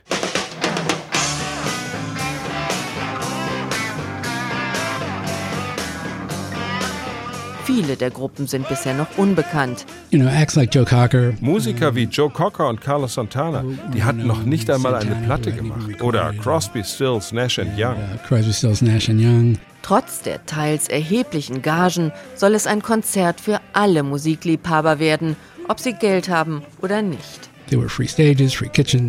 Viele 7.74 7.96
der 7.96 8.10
Gruppen 8.10 8.48
sind 8.48 8.68
bisher 8.68 8.94
noch 8.94 9.18
unbekannt. 9.18 9.86
You 10.10 10.20
know, 10.20 10.30
acts 10.30 10.56
like 10.56 10.76
Joe 10.76 10.84
Cocker. 10.84 11.34
Musiker 11.40 11.96
wie 11.96 12.04
Joe 12.04 12.30
Cocker 12.30 12.68
und 12.68 12.82
Carlos 12.82 13.14
Santana, 13.14 13.64
die 13.94 14.04
hatten 14.04 14.28
noch 14.28 14.44
nicht 14.44 14.70
einmal 14.70 14.96
eine 14.96 15.16
Platte 15.26 15.54
gemacht. 15.54 16.02
Oder 16.02 16.34
Crosby, 16.34 16.84
Stills, 16.84 17.32
Nash 17.32 17.60
Young. 17.60 17.96
Crosby, 18.28 18.52
Stills, 18.52 18.82
Nash 18.82 19.08
Young. 19.08 19.58
Trotz 19.84 20.22
der 20.22 20.46
teils 20.46 20.90
erheblichen 20.90 21.62
Gagen 21.62 22.12
soll 22.36 22.56
es 22.56 22.68
ein 22.68 22.82
Konzert 22.82 23.40
für 23.40 23.62
alle 23.72 24.04
Musikliebhaber 24.04 25.00
werden, 25.00 25.38
ob 25.70 25.80
sie 25.80 25.94
Geld 25.94 26.28
haben 26.28 26.64
oder 26.82 27.02
nicht. 27.02 27.50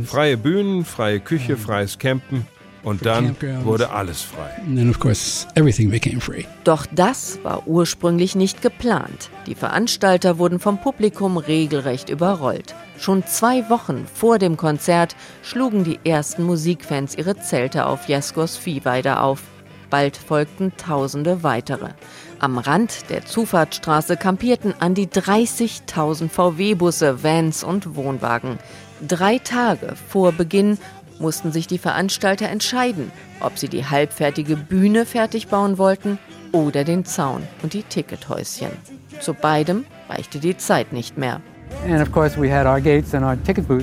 Freie 0.04 0.36
Bühnen, 0.36 0.84
freie 0.84 1.18
Küche, 1.18 1.56
freies 1.56 1.98
Campen. 1.98 2.46
Und 2.82 3.06
dann 3.06 3.36
wurde 3.64 3.90
alles 3.90 4.22
frei. 4.22 4.60
Doch 6.64 6.84
das 6.90 7.38
war 7.44 7.66
ursprünglich 7.66 8.34
nicht 8.34 8.60
geplant. 8.60 9.30
Die 9.46 9.54
Veranstalter 9.54 10.38
wurden 10.38 10.58
vom 10.58 10.78
Publikum 10.78 11.36
regelrecht 11.36 12.10
überrollt. 12.10 12.74
Schon 12.98 13.24
zwei 13.26 13.68
Wochen 13.70 14.06
vor 14.12 14.38
dem 14.38 14.56
Konzert 14.56 15.14
schlugen 15.42 15.84
die 15.84 16.00
ersten 16.04 16.42
Musikfans 16.42 17.16
ihre 17.16 17.38
Zelte 17.38 17.86
auf 17.86 18.08
Jaskos 18.08 18.56
Viehweide 18.56 19.20
auf. 19.20 19.42
Bald 19.88 20.16
folgten 20.16 20.72
tausende 20.76 21.42
weitere. 21.42 21.90
Am 22.38 22.58
Rand 22.58 23.10
der 23.10 23.24
Zufahrtsstraße 23.24 24.16
kampierten 24.16 24.74
an 24.80 24.94
die 24.94 25.06
30.000 25.06 26.28
VW-Busse, 26.28 27.22
Vans 27.22 27.62
und 27.62 27.94
Wohnwagen. 27.94 28.58
Drei 29.06 29.38
Tage 29.38 29.94
vor 30.08 30.32
Beginn 30.32 30.78
mussten 31.22 31.52
sich 31.52 31.66
die 31.66 31.78
Veranstalter 31.78 32.48
entscheiden, 32.48 33.10
ob 33.40 33.56
sie 33.58 33.68
die 33.68 33.86
halbfertige 33.86 34.56
Bühne 34.56 35.06
fertig 35.06 35.48
bauen 35.48 35.78
wollten 35.78 36.18
oder 36.52 36.84
den 36.84 37.06
Zaun 37.06 37.44
und 37.62 37.72
die 37.72 37.84
Tickethäuschen. 37.84 38.72
Zu 39.20 39.32
beidem 39.32 39.86
reichte 40.10 40.38
die 40.38 40.58
Zeit 40.58 40.92
nicht 40.92 41.16
mehr. 41.16 41.40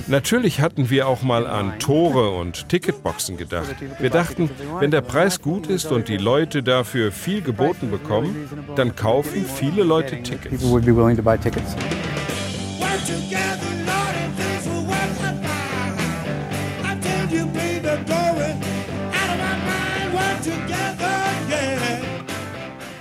Natürlich 0.06 0.60
hatten 0.60 0.90
wir 0.90 1.08
auch 1.08 1.22
mal 1.22 1.46
an 1.46 1.78
Tore 1.80 2.30
und 2.30 2.68
Ticketboxen 2.68 3.36
gedacht. 3.36 3.74
Wir 3.98 4.10
dachten, 4.10 4.48
wenn 4.78 4.92
der 4.92 5.00
Preis 5.00 5.42
gut 5.42 5.66
ist 5.66 5.90
und 5.90 6.08
die 6.08 6.16
Leute 6.16 6.62
dafür 6.62 7.10
viel 7.10 7.42
geboten 7.42 7.90
bekommen, 7.90 8.48
dann 8.76 8.94
kaufen 8.94 9.44
viele 9.44 9.82
Leute 9.82 10.22
Tickets. 10.22 10.62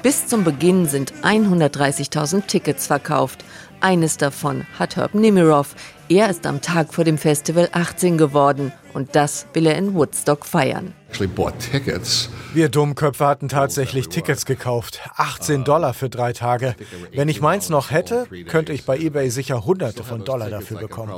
Bis 0.02 0.28
zum 0.28 0.46
Beginn 0.46 0.86
sind 0.86 1.14
130.000 1.24 2.48
Tickets 2.48 2.88
verkauft. 2.88 3.44
Eines 3.82 4.16
davon 4.16 4.66
hat 4.78 4.96
Herb 4.96 5.14
Nimirov. 5.14 5.76
Er 6.08 6.30
ist 6.30 6.48
am 6.48 6.62
Tag 6.62 6.94
vor 6.94 7.04
dem 7.04 7.18
Festival 7.18 7.68
18 7.74 8.18
geworden 8.18 8.72
und 8.94 9.18
das 9.18 9.46
will 9.52 9.66
er 9.66 9.78
in 9.78 9.94
Woodstock 9.96 10.46
feiern. 10.46 10.94
Wir 12.54 12.70
Dummköpfe 12.70 13.28
hatten 13.28 13.50
tatsächlich 13.50 14.08
Tickets 14.08 14.46
gekauft. 14.46 15.02
18 15.18 15.66
Dollar 15.66 15.94
für 15.94 16.10
drei 16.10 16.32
Tage. 16.32 16.76
Wenn 17.14 17.28
ich 17.28 17.42
meins 17.42 17.68
noch 17.68 17.92
hätte, 17.92 18.26
könnte 18.48 18.72
ich 18.72 18.86
bei 18.86 18.98
eBay 18.98 19.30
sicher 19.30 19.66
Hunderte 19.66 20.06
von 20.06 20.24
Dollar 20.24 20.50
dafür 20.50 20.80
bekommen. 20.80 21.12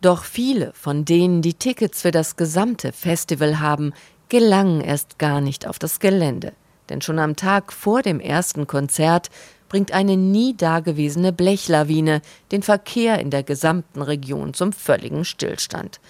Doch 0.00 0.22
viele 0.24 0.72
von 0.74 1.04
denen, 1.04 1.42
die 1.42 1.54
Tickets 1.54 2.02
für 2.02 2.12
das 2.12 2.36
gesamte 2.36 2.92
Festival 2.92 3.58
haben, 3.58 3.92
gelangen 4.28 4.80
erst 4.80 5.18
gar 5.18 5.40
nicht 5.40 5.66
auf 5.66 5.78
das 5.78 5.98
Gelände. 5.98 6.52
Denn 6.90 7.00
schon 7.00 7.18
am 7.18 7.36
Tag 7.36 7.72
vor 7.72 8.02
dem 8.02 8.20
ersten 8.20 8.66
Konzert 8.66 9.30
bringt 9.70 9.92
eine 9.92 10.16
nie 10.16 10.54
dagewesene 10.54 11.32
Blechlawine 11.32 12.20
den 12.52 12.62
Verkehr 12.62 13.18
in 13.20 13.30
der 13.30 13.44
gesamten 13.44 14.02
Region 14.02 14.52
zum 14.52 14.74
völligen 14.74 15.24
Stillstand. 15.24 16.00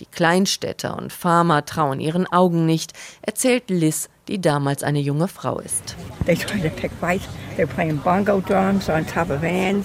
Die 0.00 0.06
Kleinstädter 0.06 0.96
und 0.96 1.12
Farmer 1.12 1.64
trauen 1.64 2.00
ihren 2.00 2.26
Augen 2.26 2.66
nicht, 2.66 2.94
erzählt 3.22 3.68
Liz, 3.68 4.08
die 4.28 4.40
damals 4.40 4.82
eine 4.82 5.00
junge 5.00 5.28
Frau 5.28 5.58
ist. 5.58 5.96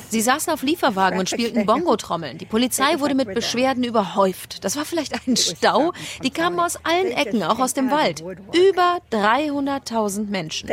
Sie 0.10 0.22
saßen 0.22 0.54
auf 0.54 0.62
Lieferwagen 0.62 1.20
und 1.20 1.30
spielten 1.30 1.66
Bongo-Trommeln. 1.66 2.38
Die 2.38 2.46
Polizei 2.46 3.00
wurde 3.00 3.16
mit 3.16 3.34
Beschwerden 3.34 3.84
überhäuft. 3.84 4.64
Das 4.64 4.78
war 4.78 4.86
vielleicht 4.86 5.14
ein 5.28 5.36
Stau. 5.36 5.92
Die 6.24 6.30
kamen 6.30 6.60
aus 6.60 6.78
allen 6.84 7.12
Ecken, 7.12 7.44
auch 7.44 7.60
aus 7.60 7.74
dem 7.74 7.92
Wald. 7.92 8.22
Über 8.54 9.00
300.000 9.12 10.30
Menschen. 10.30 10.68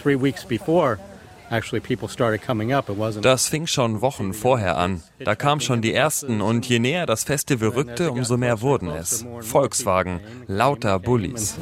Three 0.00 0.20
weeks 0.20 0.44
before, 0.44 0.98
das 3.22 3.48
fing 3.48 3.66
schon 3.66 4.00
Wochen 4.00 4.34
vorher 4.34 4.76
an. 4.76 5.02
Da 5.18 5.34
kamen 5.34 5.60
schon 5.60 5.82
die 5.82 5.94
ersten 5.94 6.40
und 6.40 6.66
je 6.66 6.78
näher 6.78 7.06
das 7.06 7.24
Festival 7.24 7.68
rückte, 7.68 8.10
umso 8.10 8.36
mehr 8.36 8.60
wurden 8.60 8.88
es. 8.90 9.24
Volkswagen, 9.40 10.20
lauter 10.46 10.98
Bullies. 10.98 11.56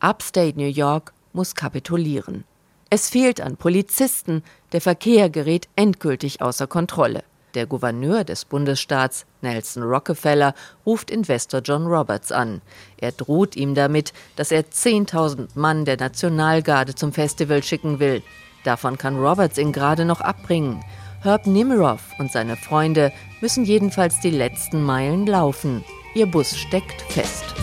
Upstate 0.00 0.58
New 0.58 0.66
York 0.68 1.12
muss 1.32 1.54
kapitulieren. 1.54 2.44
Es 2.90 3.10
fehlt 3.10 3.40
an 3.40 3.56
Polizisten, 3.56 4.44
der 4.72 4.80
Verkehr 4.80 5.28
gerät 5.28 5.68
endgültig 5.74 6.40
außer 6.40 6.66
Kontrolle. 6.66 7.24
Der 7.56 7.64
Gouverneur 7.64 8.22
des 8.22 8.44
Bundesstaats, 8.44 9.24
Nelson 9.40 9.82
Rockefeller, 9.82 10.54
ruft 10.84 11.10
Investor 11.10 11.62
John 11.64 11.86
Roberts 11.86 12.30
an. 12.30 12.60
Er 12.98 13.12
droht 13.12 13.56
ihm 13.56 13.74
damit, 13.74 14.12
dass 14.36 14.52
er 14.52 14.66
10.000 14.66 15.48
Mann 15.54 15.86
der 15.86 15.96
Nationalgarde 15.96 16.94
zum 16.94 17.14
Festival 17.14 17.62
schicken 17.62 17.98
will. 17.98 18.22
Davon 18.64 18.98
kann 18.98 19.16
Roberts 19.16 19.56
ihn 19.56 19.72
gerade 19.72 20.04
noch 20.04 20.20
abbringen. 20.20 20.84
Herb 21.22 21.46
Nimirov 21.46 22.02
und 22.18 22.30
seine 22.30 22.56
Freunde 22.56 23.10
müssen 23.40 23.64
jedenfalls 23.64 24.20
die 24.20 24.30
letzten 24.30 24.82
Meilen 24.82 25.26
laufen. 25.26 25.82
Ihr 26.14 26.26
Bus 26.26 26.54
steckt 26.58 27.00
fest. 27.10 27.54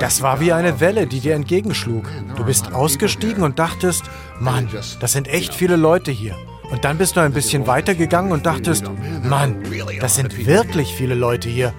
Das 0.00 0.22
war 0.22 0.40
wie 0.40 0.52
eine 0.52 0.80
Welle, 0.80 1.06
die 1.06 1.20
dir 1.20 1.34
entgegenschlug. 1.34 2.08
Du 2.36 2.44
bist 2.44 2.72
ausgestiegen 2.72 3.42
und 3.42 3.58
dachtest, 3.58 4.04
Mann, 4.40 4.68
das 5.00 5.12
sind 5.12 5.28
echt 5.28 5.54
viele 5.54 5.76
Leute 5.76 6.10
hier. 6.10 6.36
Und 6.70 6.84
dann 6.84 6.96
bist 6.98 7.16
du 7.16 7.20
ein 7.20 7.32
bisschen 7.32 7.66
weitergegangen 7.66 8.32
und 8.32 8.46
dachtest, 8.46 8.84
Mann, 9.22 9.56
das 10.00 10.14
sind 10.16 10.46
wirklich 10.46 10.94
viele 10.94 11.14
Leute 11.14 11.48
hier. 11.48 11.74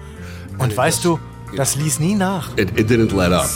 Und 0.58 0.76
weißt 0.76 1.04
du, 1.04 1.18
das 1.56 1.76
ließ 1.76 2.00
nie 2.00 2.14
nach. 2.14 2.56
It, 2.56 2.78
it 2.78 2.88
didn't 2.88 3.14
let 3.14 3.32
up. 3.32 3.48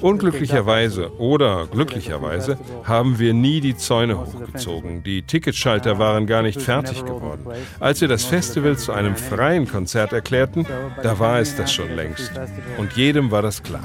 Unglücklicherweise 0.00 1.12
oder 1.18 1.66
glücklicherweise 1.66 2.58
haben 2.84 3.18
wir 3.18 3.34
nie 3.34 3.60
die 3.60 3.76
Zäune 3.76 4.18
hochgezogen. 4.18 5.02
Die 5.02 5.22
Ticketschalter 5.22 5.98
waren 5.98 6.26
gar 6.26 6.42
nicht 6.42 6.60
fertig 6.60 7.04
geworden. 7.04 7.46
Als 7.80 8.00
wir 8.00 8.08
das 8.08 8.24
Festival 8.24 8.76
zu 8.78 8.92
einem 8.92 9.16
freien 9.16 9.68
Konzert 9.68 10.12
erklärten, 10.12 10.66
da 11.02 11.18
war 11.18 11.40
es 11.40 11.56
das 11.56 11.72
schon 11.72 11.94
längst. 11.94 12.32
Und 12.78 12.92
jedem 12.92 13.30
war 13.30 13.42
das 13.42 13.62
klar. 13.62 13.82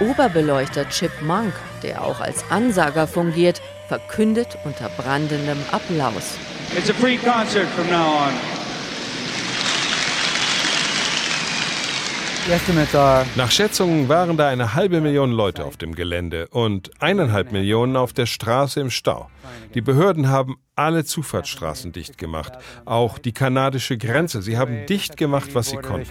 Oberbeleuchter 0.00 0.88
Chip 0.88 1.12
Monk, 1.22 1.52
der 1.82 2.02
auch 2.04 2.20
als 2.20 2.44
Ansager 2.50 3.06
fungiert, 3.06 3.62
verkündet 3.88 4.58
unter 4.64 4.88
brandendem 4.90 5.58
Applaus. 5.70 6.36
It's 6.76 6.90
a 6.90 6.94
free 6.94 7.16
concert 7.16 7.68
from 7.68 7.88
now 7.90 8.26
on. 8.26 8.32
Nach 13.36 13.50
Schätzungen 13.50 14.10
waren 14.10 14.36
da 14.36 14.48
eine 14.48 14.74
halbe 14.74 15.00
Million 15.00 15.32
Leute 15.32 15.64
auf 15.64 15.78
dem 15.78 15.94
Gelände 15.94 16.48
und 16.48 16.90
eineinhalb 17.00 17.52
Millionen 17.52 17.96
auf 17.96 18.12
der 18.12 18.26
Straße 18.26 18.80
im 18.80 18.90
Stau. 18.90 19.30
Die 19.72 19.80
Behörden 19.80 20.28
haben 20.28 20.56
alle 20.76 21.06
Zufahrtsstraßen 21.06 21.92
dicht 21.92 22.18
gemacht, 22.18 22.52
auch 22.84 23.18
die 23.18 23.32
kanadische 23.32 23.96
Grenze. 23.96 24.42
Sie 24.42 24.58
haben 24.58 24.84
dicht 24.84 25.16
gemacht, 25.16 25.54
was 25.54 25.70
sie 25.70 25.78
konnten. 25.78 26.06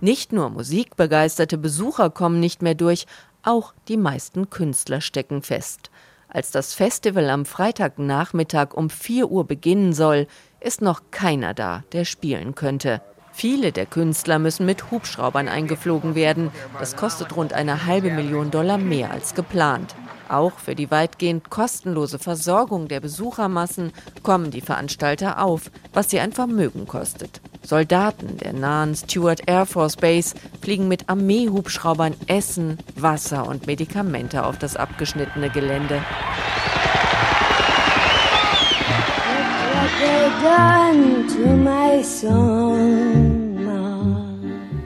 Nicht 0.00 0.32
nur 0.32 0.48
musikbegeisterte 0.50 1.58
Besucher 1.58 2.08
kommen 2.10 2.38
nicht 2.38 2.62
mehr 2.62 2.76
durch, 2.76 3.06
auch 3.42 3.74
die 3.88 3.96
meisten 3.96 4.48
Künstler 4.48 5.00
stecken 5.00 5.42
fest. 5.42 5.90
Als 6.30 6.50
das 6.50 6.74
Festival 6.74 7.30
am 7.30 7.46
Freitagnachmittag 7.46 8.74
um 8.74 8.90
4 8.90 9.30
Uhr 9.30 9.46
beginnen 9.46 9.94
soll, 9.94 10.26
ist 10.60 10.82
noch 10.82 11.02
keiner 11.10 11.54
da, 11.54 11.84
der 11.92 12.04
spielen 12.04 12.54
könnte. 12.54 13.00
Viele 13.32 13.72
der 13.72 13.86
Künstler 13.86 14.38
müssen 14.38 14.66
mit 14.66 14.90
Hubschraubern 14.90 15.48
eingeflogen 15.48 16.14
werden. 16.14 16.50
Das 16.78 16.96
kostet 16.96 17.36
rund 17.36 17.52
eine 17.52 17.86
halbe 17.86 18.10
Million 18.10 18.50
Dollar 18.50 18.76
mehr 18.78 19.10
als 19.10 19.34
geplant. 19.34 19.94
Auch 20.28 20.58
für 20.58 20.74
die 20.74 20.90
weitgehend 20.90 21.48
kostenlose 21.48 22.18
Versorgung 22.18 22.88
der 22.88 23.00
Besuchermassen 23.00 23.92
kommen 24.22 24.50
die 24.50 24.60
Veranstalter 24.60 25.42
auf, 25.42 25.70
was 25.94 26.10
sie 26.10 26.20
ein 26.20 26.32
Vermögen 26.32 26.86
kostet. 26.86 27.40
Soldaten 27.62 28.36
der 28.36 28.52
nahen 28.52 28.94
Stewart 28.94 29.40
Air 29.46 29.66
Force 29.66 29.96
Base 29.96 30.34
fliegen 30.60 30.88
mit 30.88 31.08
Armeehubschraubern 31.08 32.14
Essen, 32.26 32.78
Wasser 32.94 33.46
und 33.46 33.66
Medikamente 33.66 34.44
auf 34.44 34.58
das 34.58 34.76
abgeschnittene 34.76 35.50
Gelände. 35.50 36.02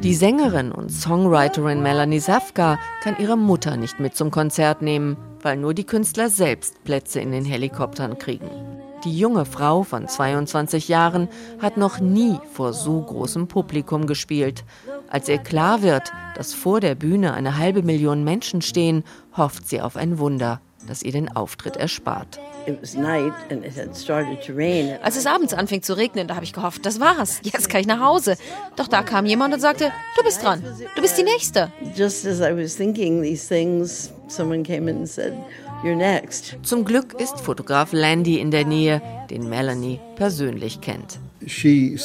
Die 0.03 0.15
Sängerin 0.15 0.73
und 0.73 0.91
Songwriterin 0.91 1.83
Melanie 1.83 2.19
Safka 2.19 2.79
kann 3.03 3.17
ihre 3.19 3.37
Mutter 3.37 3.77
nicht 3.77 4.01
mit 4.01 4.17
zum 4.17 4.31
Konzert 4.31 4.83
nehmen, 4.83 5.17
weil 5.43 5.57
nur 5.57 5.75
die 5.75 5.85
Künstler 5.85 6.31
selbst 6.31 6.83
Plätze 6.85 7.21
in 7.21 7.33
den 7.33 7.45
Helikoptern 7.45 8.19
kriegen. 8.19 8.49
Die 9.05 9.19
junge 9.19 9.45
Frau 9.45 9.83
von 9.83 10.07
22 10.07 10.87
Jahren 10.87 11.29
hat 11.61 11.77
noch 11.77 11.99
nie 11.99 12.39
vor 12.53 12.73
so 12.73 13.01
großem 13.01 13.49
Publikum 13.49 14.07
gespielt. 14.07 14.65
Als 15.11 15.29
ihr 15.29 15.39
klar 15.39 15.83
wird, 15.83 16.13
dass 16.37 16.55
vor 16.55 16.81
der 16.81 16.95
Bühne 16.95 17.35
eine 17.35 17.59
halbe 17.59 17.83
Million 17.83 18.23
Menschen 18.23 18.63
stehen, 18.63 19.03
hofft 19.37 19.69
sie 19.69 19.81
auf 19.81 19.97
ein 19.97 20.19
Wunder, 20.19 20.61
das 20.87 21.03
ihr 21.03 21.13
den 21.13 21.35
Auftritt 21.35 21.77
erspart. 21.77 22.39
Als 25.03 25.17
es 25.17 25.27
abends 25.27 25.55
anfing 25.55 25.83
zu 25.83 25.97
regnen, 25.97 26.29
da 26.29 26.35
habe 26.35 26.45
ich 26.45 26.53
gehofft, 26.53 26.87
das 26.87 27.01
war's. 27.01 27.41
Jetzt 27.43 27.69
kann 27.69 27.81
ich 27.81 27.87
nach 27.87 28.01
Hause. 28.01 28.37
Doch 28.77 28.89
da 28.89 29.03
kam 29.03 29.27
jemand 29.27 29.55
und 29.55 29.61
sagte, 29.61 29.91
du 30.17 30.23
bist 30.25 30.43
dran. 30.43 30.63
Du 30.95 31.03
bist 31.03 31.19
die 31.19 31.25
Nächste. 31.25 31.71
Just 31.95 32.27
as 32.27 32.41
I 32.41 32.55
was 32.57 32.77
thinking 32.77 33.23
these 33.23 33.47
things, 33.49 34.13
someone 34.29 34.63
came 34.63 34.91
in 34.91 34.99
and 34.99 35.09
said, 35.09 35.35
You're 35.83 35.97
next. 35.97 36.57
Zum 36.63 36.85
Glück 36.85 37.21
ist 37.21 37.41
Fotograf 37.41 37.93
Landy 37.93 38.39
in 38.39 38.53
der 38.53 38.65
Nähe, 38.65 39.03
den 39.31 39.49
Melanie 39.49 39.99
persönlich 40.15 40.81
kennt. 40.81 41.19
Sie 41.45 41.97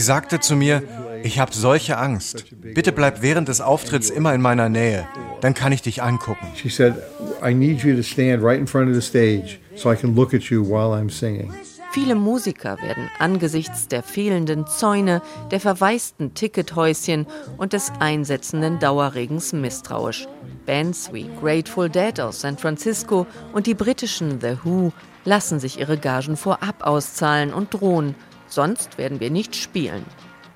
sagte 0.00 0.40
zu 0.40 0.56
mir, 0.56 0.82
ich 1.22 1.38
habe 1.38 1.52
solche 1.52 1.98
Angst. 1.98 2.44
Bitte 2.62 2.92
bleib 2.92 3.20
während 3.20 3.48
des 3.48 3.60
Auftritts 3.60 4.08
immer 4.08 4.32
in 4.32 4.40
meiner 4.40 4.70
Nähe. 4.70 5.06
Dann 5.42 5.52
kann 5.52 5.70
ich 5.72 5.82
dich 5.82 6.02
angucken. 6.02 6.46
She 6.54 6.70
said, 6.70 6.94
I 7.42 7.52
need 7.52 7.82
you 7.82 7.94
to 7.96 8.02
stand 8.02 8.42
right 8.42 8.58
in 8.58 8.66
front 8.66 8.88
of 8.88 8.94
the 8.94 9.02
stage 9.02 9.60
so 9.76 9.90
I 9.90 9.96
can 9.96 10.14
look 10.14 10.34
at 10.34 10.50
you 10.50 10.62
while 10.62 10.92
I'm 10.92 11.10
singing. 11.10 11.52
Viele 11.92 12.14
Musiker 12.14 12.76
werden 12.82 13.08
angesichts 13.18 13.88
der 13.88 14.02
fehlenden 14.02 14.66
Zäune, 14.66 15.22
der 15.50 15.60
verwaisten 15.60 16.34
Tickethäuschen 16.34 17.26
und 17.56 17.72
des 17.72 17.90
einsetzenden 18.00 18.78
Dauerregens 18.78 19.54
misstrauisch. 19.54 20.28
Bands 20.66 21.10
wie 21.12 21.30
Grateful 21.40 21.88
Dead 21.88 22.20
aus 22.20 22.42
San 22.42 22.58
Francisco 22.58 23.26
und 23.54 23.66
die 23.66 23.74
britischen 23.74 24.40
The 24.42 24.58
Who 24.62 24.92
lassen 25.24 25.58
sich 25.58 25.80
ihre 25.80 25.96
Gagen 25.96 26.36
vorab 26.36 26.86
auszahlen 26.86 27.54
und 27.54 27.72
drohen, 27.72 28.14
sonst 28.46 28.98
werden 28.98 29.20
wir 29.20 29.30
nicht 29.30 29.56
spielen. 29.56 30.04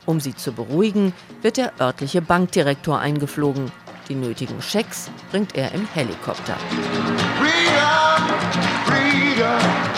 Um 0.05 0.21
sie 0.21 0.35
zu 0.35 0.53
beruhigen, 0.53 1.15
wird 1.41 1.57
der 1.57 1.73
örtliche 1.81 2.21
Bankdirektor 2.21 2.99
eingeflogen. 2.99 3.71
Die 4.11 4.17
nötigen 4.17 4.61
Schecks 4.61 5.09
bringt 5.31 5.55
er 5.55 5.73
im 5.73 5.87
Helikopter. 5.87 6.57
Freedom, 7.39 8.27
Freedom. 8.85 9.91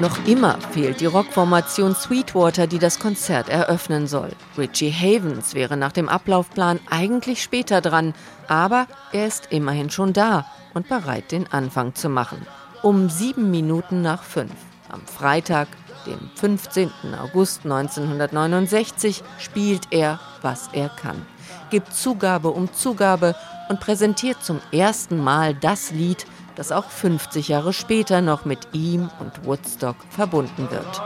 Noch 0.00 0.26
immer 0.26 0.58
fehlt 0.72 1.00
die 1.00 1.06
Rockformation 1.06 1.94
Sweetwater, 1.94 2.66
die 2.66 2.78
das 2.78 2.98
Konzert 2.98 3.50
eröffnen 3.50 4.06
soll. 4.06 4.30
Richie 4.56 4.90
Havens 4.90 5.52
wäre 5.54 5.76
nach 5.76 5.92
dem 5.92 6.08
Ablaufplan 6.08 6.80
eigentlich 6.88 7.42
später 7.42 7.82
dran, 7.82 8.14
aber 8.48 8.86
er 9.12 9.26
ist 9.26 9.48
immerhin 9.50 9.90
schon 9.90 10.14
da 10.14 10.46
und 10.72 10.88
bereit, 10.88 11.30
den 11.30 11.52
Anfang 11.52 11.94
zu 11.94 12.08
machen. 12.08 12.46
Um 12.82 13.10
sieben 13.10 13.50
Minuten 13.50 14.00
nach 14.00 14.22
fünf, 14.22 14.54
am 14.88 15.02
Freitag, 15.02 15.68
dem 16.06 16.30
15. 16.36 16.90
August 17.20 17.64
1969, 17.64 19.22
spielt 19.38 19.88
er, 19.90 20.20
was 20.40 20.68
er 20.72 20.88
kann, 20.88 21.26
gibt 21.70 21.94
Zugabe 21.94 22.48
um 22.48 22.72
Zugabe 22.72 23.34
und 23.68 23.80
präsentiert 23.80 24.42
zum 24.42 24.60
ersten 24.72 25.18
Mal 25.22 25.54
das 25.54 25.90
Lied, 25.90 26.26
das 26.56 26.72
auch 26.72 26.90
50 26.90 27.48
Jahre 27.48 27.72
später 27.72 28.20
noch 28.20 28.44
mit 28.44 28.68
ihm 28.72 29.10
und 29.18 29.46
Woodstock 29.46 29.96
verbunden 30.10 30.68
wird. 30.70 31.02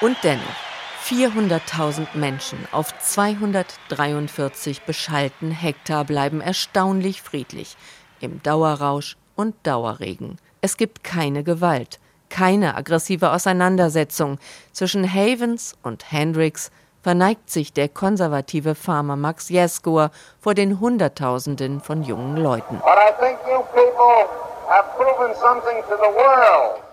Und 0.00 0.16
dennoch, 0.22 0.63
400.000 1.04 2.06
Menschen 2.14 2.66
auf 2.72 2.98
243 2.98 4.82
beschallten 4.82 5.50
Hektar 5.50 6.06
bleiben 6.06 6.40
erstaunlich 6.40 7.20
friedlich 7.20 7.76
im 8.20 8.42
Dauerrausch 8.42 9.18
und 9.36 9.54
Dauerregen. 9.64 10.38
Es 10.62 10.78
gibt 10.78 11.04
keine 11.04 11.44
Gewalt, 11.44 12.00
keine 12.30 12.74
aggressive 12.74 13.32
Auseinandersetzung. 13.32 14.38
Zwischen 14.72 15.06
Havens 15.12 15.76
und 15.82 16.10
Hendricks 16.10 16.70
verneigt 17.02 17.50
sich 17.50 17.74
der 17.74 17.90
konservative 17.90 18.74
Farmer 18.74 19.16
Max 19.16 19.50
Jeskower 19.50 20.10
vor 20.40 20.54
den 20.54 20.80
Hunderttausenden 20.80 21.82
von 21.82 22.02
jungen 22.02 22.38
Leuten. 22.38 22.80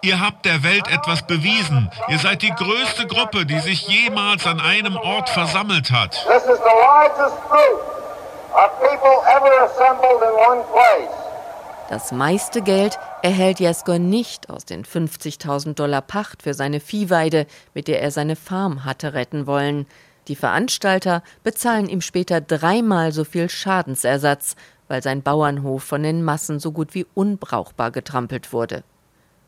Ihr 0.02 0.20
habt 0.20 0.46
der 0.46 0.64
Welt 0.64 0.88
etwas 0.88 1.22
bewiesen. 1.22 1.92
Ihr 2.08 2.18
seid 2.20 2.42
die 2.42 2.52
größte 2.52 3.08
Gruppe, 3.08 3.46
die 3.46 3.60
sich 3.60 3.88
jemals 3.88 4.46
an 4.48 4.60
einem 4.60 4.98
Ort 4.98 5.30
versammelt 5.30 5.92
hat. 5.92 6.12
This 6.12 6.44
is 6.44 6.58
the 6.58 6.76
largest 6.82 7.38
group 7.50 7.82
of 8.54 8.70
people 8.80 9.22
ever 9.28 9.64
assembled 9.64 10.22
in 10.22 10.34
one 10.50 10.64
place. 10.74 11.22
Das 11.90 12.12
meiste 12.12 12.62
Geld 12.62 12.98
erhält 13.22 13.60
Jaskor 13.60 14.00
nicht 14.00 14.50
aus 14.50 14.64
den 14.64 14.86
50.000 14.86 15.74
Dollar 15.74 16.02
Pacht 16.02 16.42
für 16.42 16.54
seine 16.54 16.80
Viehweide, 16.80 17.48
mit 17.74 17.90
der 17.90 18.02
er 18.02 18.12
seine 18.12 18.38
Farm 18.38 18.86
hatte 18.86 19.14
retten 19.14 19.46
wollen. 19.46 19.86
Die 20.28 20.36
Veranstalter 20.36 21.22
bezahlen 21.44 21.90
ihm 21.90 22.00
später 22.00 22.40
dreimal 22.40 23.12
so 23.12 23.26
viel 23.26 23.50
Schadensersatz, 23.50 24.56
weil 24.92 25.02
sein 25.02 25.22
Bauernhof 25.22 25.84
von 25.84 26.04
den 26.04 26.22
Massen 26.22 26.60
so 26.60 26.74
gut 26.74 26.94
wie 26.94 27.06
unbrauchbar 27.14 27.92
getrampelt 27.92 28.52
wurde. 28.52 28.84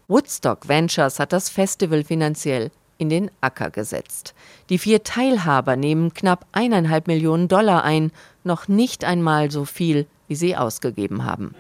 Woodstock 0.08 0.69
Ventures 0.69 1.19
hat 1.19 1.34
das 1.34 1.49
Festival 1.49 2.06
finanziell 2.06 2.71
in 2.97 3.10
den 3.10 3.29
Acker 3.41 3.69
gesetzt. 3.69 4.36
Die 4.69 4.77
vier 4.77 5.03
Teilhaber 5.03 5.75
nehmen 5.75 6.13
knapp 6.13 6.45
eineinhalb 6.53 7.08
Millionen 7.08 7.49
Dollar 7.49 7.84
ein, 7.84 8.13
noch 8.45 8.69
nicht 8.69 9.03
einmal 9.03 9.51
so 9.51 9.65
viel, 9.65 10.08
wie 10.29 10.36
sie 10.36 10.56
ausgegeben 10.56 11.25
haben. 11.25 11.53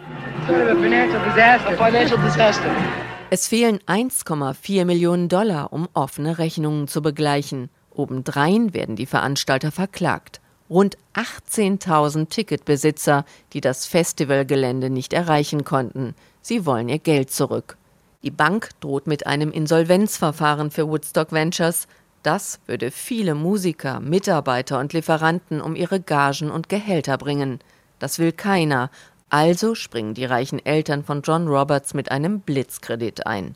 Es 3.31 3.47
fehlen 3.49 3.79
1,4 3.79 4.85
Millionen 4.85 5.27
Dollar, 5.27 5.73
um 5.73 5.89
offene 5.93 6.37
Rechnungen 6.37 6.87
zu 6.87 7.01
begleichen. 7.01 7.69
Obendrein 7.91 8.73
werden 8.73 8.95
die 8.95 9.07
Veranstalter 9.07 9.71
verklagt. 9.71 10.39
Rund 10.73 10.97
18.000 11.13 12.29
Ticketbesitzer, 12.29 13.25
die 13.53 13.61
das 13.61 13.85
Festivalgelände 13.85 14.89
nicht 14.89 15.13
erreichen 15.13 15.65
konnten. 15.65 16.15
Sie 16.41 16.65
wollen 16.65 16.89
ihr 16.89 16.97
Geld 16.97 17.29
zurück. 17.29 17.77
Die 18.23 18.31
Bank 18.31 18.71
droht 18.79 19.05
mit 19.05 19.27
einem 19.27 19.51
Insolvenzverfahren 19.51 20.71
für 20.71 20.87
Woodstock 20.87 21.31
Ventures. 21.31 21.87
Das 22.23 22.59
würde 22.65 22.89
viele 22.89 23.35
Musiker, 23.35 23.99
Mitarbeiter 23.99 24.79
und 24.79 24.93
Lieferanten 24.93 25.61
um 25.61 25.75
ihre 25.75 25.99
Gagen 25.99 26.49
und 26.49 26.69
Gehälter 26.69 27.19
bringen. 27.19 27.59
Das 27.99 28.17
will 28.17 28.31
keiner, 28.31 28.89
also 29.29 29.75
springen 29.75 30.15
die 30.15 30.25
reichen 30.25 30.57
Eltern 30.65 31.03
von 31.03 31.21
John 31.21 31.47
Roberts 31.47 31.93
mit 31.93 32.09
einem 32.09 32.39
Blitzkredit 32.39 33.27
ein. 33.27 33.53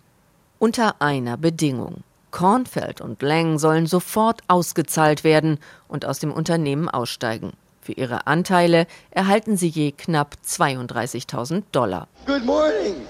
Unter 0.60 1.02
einer 1.02 1.36
Bedingung. 1.36 2.04
Kornfeld 2.32 3.02
und 3.02 3.22
Lang 3.22 3.58
sollen 3.60 3.88
sofort 3.88 4.42
ausgezahlt 4.48 5.24
werden 5.24 5.60
und 5.88 6.06
aus 6.06 6.20
dem 6.20 6.32
Unternehmen 6.32 6.90
aussteigen. 6.90 7.54
Für 7.82 7.94
ihre 7.94 8.28
Anteile 8.28 8.86
erhalten 9.12 9.56
sie 9.56 9.70
je 9.70 9.94
knapp 9.94 10.36
32.000 10.46 11.64
Dollar. 11.72 12.08
Good 12.26 12.46
morning. 12.46 13.08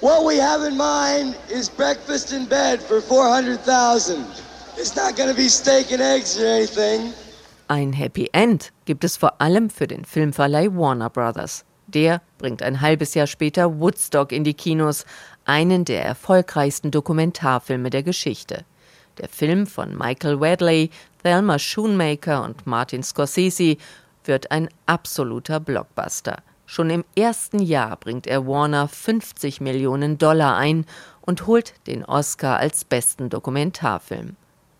What 0.00 0.24
we 0.24 0.42
have 0.42 0.66
in 0.66 0.76
mind 0.76 1.36
is 1.48 1.68
breakfast 1.68 2.32
in 2.32 2.46
bed 2.46 2.80
for 2.80 3.00
400,000. 3.00 4.24
It's 4.78 4.94
not 4.94 5.16
gonna 5.16 5.34
be 5.34 5.48
steak 5.48 5.90
and 5.92 6.00
eggs 6.00 6.38
or 6.38 6.46
anything. 6.46 7.12
Ein 7.68 7.92
Happy 7.92 8.28
End 8.32 8.72
gibt 8.84 9.04
es 9.04 9.16
vor 9.16 9.40
allem 9.40 9.70
für 9.70 9.86
den 9.86 10.04
Filmverleih 10.04 10.68
Warner 10.72 11.10
Brothers. 11.10 11.64
Der 11.88 12.20
bringt 12.38 12.62
ein 12.62 12.80
halbes 12.80 13.14
Jahr 13.14 13.26
später 13.26 13.80
Woodstock 13.80 14.32
in 14.32 14.44
die 14.44 14.54
Kinos, 14.54 15.04
einen 15.46 15.84
der 15.84 16.04
erfolgreichsten 16.04 16.90
Dokumentarfilme 16.90 17.88
der 17.90 18.02
Geschichte. 18.02 18.64
Der 19.18 19.28
Film 19.28 19.66
von 19.66 19.96
Michael 19.96 20.40
Wadley, 20.40 20.90
Thelma 21.22 21.58
Schoonmaker 21.58 22.44
und 22.44 22.66
Martin 22.66 23.02
Scorsese 23.02 23.76
wird 24.24 24.50
ein 24.50 24.68
absoluter 24.84 25.60
Blockbuster. 25.60 26.42
Schon 26.66 26.90
im 26.90 27.04
ersten 27.16 27.60
Jahr 27.60 27.96
bringt 27.96 28.26
er 28.26 28.46
Warner 28.46 28.88
50 28.88 29.60
Millionen 29.60 30.18
Dollar 30.18 30.56
ein 30.56 30.84
und 31.20 31.46
holt 31.46 31.74
den 31.86 32.04
Oscar 32.04 32.58
als 32.58 32.84
besten 32.84 33.30
Dokumentarfilm. 33.30 34.34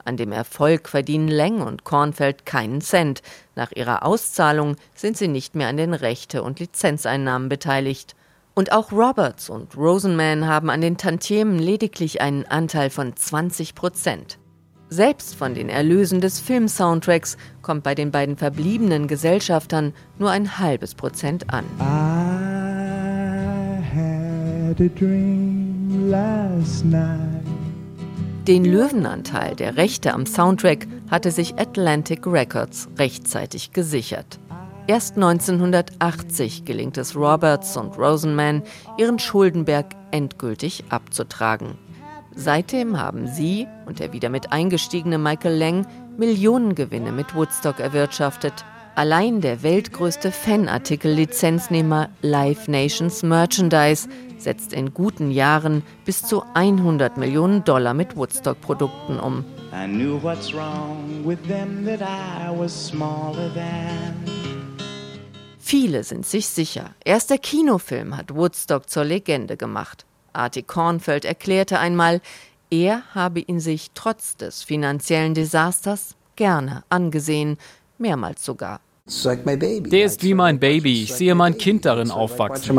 An 0.05 0.17
dem 0.17 0.33
Erfolg 0.33 0.89
verdienen 0.89 1.29
Leng 1.29 1.63
und 1.63 1.85
Kornfeld 1.85 2.45
keinen 2.45 2.81
Cent. 2.81 3.23
Nach 3.55 3.71
ihrer 3.73 4.05
Auszahlung 4.05 4.77
sind 4.95 5.17
sie 5.17 5.29
nicht 5.29 5.55
mehr 5.55 5.69
an 5.69 5.77
den 5.77 5.95
Rechte- 5.95 6.43
und 6.43 6.59
Lizenzeinnahmen 6.61 7.49
beteiligt. 7.49 8.16
Und 8.59 8.73
auch 8.73 8.91
Roberts 8.91 9.51
und 9.51 9.77
Rosenman 9.77 10.47
haben 10.47 10.71
an 10.71 10.81
den 10.81 10.97
Tantiemen 10.97 11.59
lediglich 11.59 12.23
einen 12.23 12.47
Anteil 12.47 12.89
von 12.89 13.15
20 13.15 13.75
Prozent. 13.75 14.39
Selbst 14.89 15.35
von 15.35 15.53
den 15.53 15.69
Erlösen 15.69 16.23
des 16.23 16.41
Filmsoundtracks 16.41 17.37
kommt 17.61 17.83
bei 17.83 17.95
den 17.95 18.11
beiden 18.11 18.39
verbliebenen 18.39 19.09
Gesellschaftern 19.09 19.93
nur 20.19 20.31
ein 20.31 20.59
halbes 20.59 20.95
Prozent 20.95 21.53
an. 21.53 21.67
Den 28.49 28.65
Löwenanteil 28.65 29.55
der 29.55 29.77
Rechte 29.77 30.15
am 30.15 30.25
Soundtrack 30.25 30.87
hatte 31.11 31.31
sich 31.31 31.59
Atlantic 31.59 32.27
Records 32.27 32.89
rechtzeitig 32.97 33.73
gesichert. 33.73 34.39
Erst 34.89 35.17
1980 35.17 36.65
gelingt 36.65 36.97
es 36.97 37.17
Roberts 37.17 37.77
und 37.77 37.99
Rosenman, 37.99 38.63
ihren 38.97 39.19
Schuldenberg 39.19 39.87
endgültig 40.13 40.85
abzutragen. 40.91 41.77
Seitdem 42.37 43.01
haben 43.01 43.27
sie 43.27 43.67
und 43.87 43.99
der 43.99 44.13
wieder 44.13 44.29
mit 44.29 44.53
eingestiegene 44.53 45.19
Michael 45.19 45.57
Lang 45.59 45.87
Millionengewinne 46.19 47.11
mit 47.11 47.35
Woodstock 47.35 47.81
erwirtschaftet. 47.81 48.53
Allein 48.95 49.41
der 49.41 49.65
weltgrößte 49.65 50.31
Fanartikel-Lizenznehmer 50.31 52.09
Live 52.23 52.69
Nations 52.69 53.25
Merchandise 53.25 54.09
setzt 54.39 54.73
in 54.73 54.95
guten 54.95 55.33
Jahren 55.33 55.83
bis 56.05 56.23
zu 56.23 56.45
100 56.55 57.17
Millionen 57.17 57.65
Dollar 57.65 57.93
mit 57.93 58.17
Woodstock-Produkten 58.17 59.19
um. 59.19 59.45
Viele 65.69 66.05
sind 66.05 66.25
sich 66.25 66.47
sicher, 66.47 66.95
erst 67.05 67.29
der 67.29 67.39
Kinofilm 67.39 68.17
hat 68.17 68.33
Woodstock 68.33 68.89
zur 68.89 69.03
Legende 69.03 69.57
gemacht. 69.57 70.07
Artie 70.33 70.63
Kornfeld 70.63 71.25
erklärte 71.25 71.81
einmal, 71.81 72.21
er 72.71 73.03
habe 73.17 73.41
ihn 73.41 73.59
sich 73.59 73.91
trotz 73.93 74.37
des 74.37 74.63
finanziellen 74.63 75.35
Desasters 75.35 76.15
gerne 76.37 76.85
angesehen, 76.89 77.59
mehrmals 77.99 78.45
sogar. 78.45 78.79
Der 79.07 80.05
ist 80.05 80.23
wie 80.23 80.35
mein 80.35 80.61
Baby. 80.61 81.03
Ich 81.03 81.15
sehe 81.15 81.35
mein 81.35 81.59
Kind 81.59 81.85
darin 81.85 82.13
aufwachsen. 82.13 82.79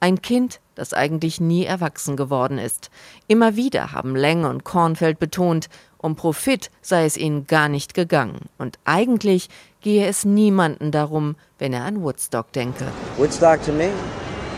Ein 0.00 0.22
Kind, 0.22 0.60
das 0.76 0.94
eigentlich 0.94 1.42
nie 1.42 1.66
erwachsen 1.66 2.16
geworden 2.16 2.56
ist. 2.56 2.90
Immer 3.28 3.54
wieder 3.54 3.92
haben 3.92 4.16
Lang 4.16 4.46
und 4.46 4.64
Kornfeld 4.64 5.18
betont, 5.18 5.68
um 5.98 6.16
Profit 6.16 6.70
sei 6.82 7.04
es 7.04 7.16
ihnen 7.16 7.46
gar 7.46 7.68
nicht 7.68 7.94
gegangen. 7.94 8.40
Und 8.58 8.78
eigentlich 8.84 9.48
gehe 9.80 10.06
es 10.06 10.24
niemanden 10.24 10.90
darum, 10.90 11.36
wenn 11.58 11.72
er 11.72 11.84
an 11.84 12.02
Woodstock 12.02 12.52
denke. 12.52 12.86
Woodstock 13.16 13.64
to 13.64 13.72
me 13.72 13.90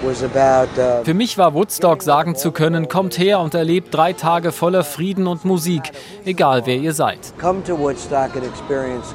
Uh, 0.01 1.05
Für 1.05 1.15
mich 1.15 1.39
war 1.39 1.55
Woodstock 1.55 2.05
sagen 2.05 2.37
zu 2.37 2.53
können, 2.53 2.89
kommt 2.89 3.19
her 3.19 3.41
und 3.41 3.55
erlebt 3.55 3.93
drei 3.93 4.13
Tage 4.13 4.53
voller 4.53 4.85
Frieden 4.85 5.27
und 5.27 5.45
Musik, 5.45 5.91
egal 6.25 6.67
wer 6.67 6.77
ihr 6.77 6.93
seid. 6.93 7.19
Come 7.41 7.65
to 7.65 7.77
Woodstock 7.77 8.37
and 8.37 8.45
experience 8.45 9.13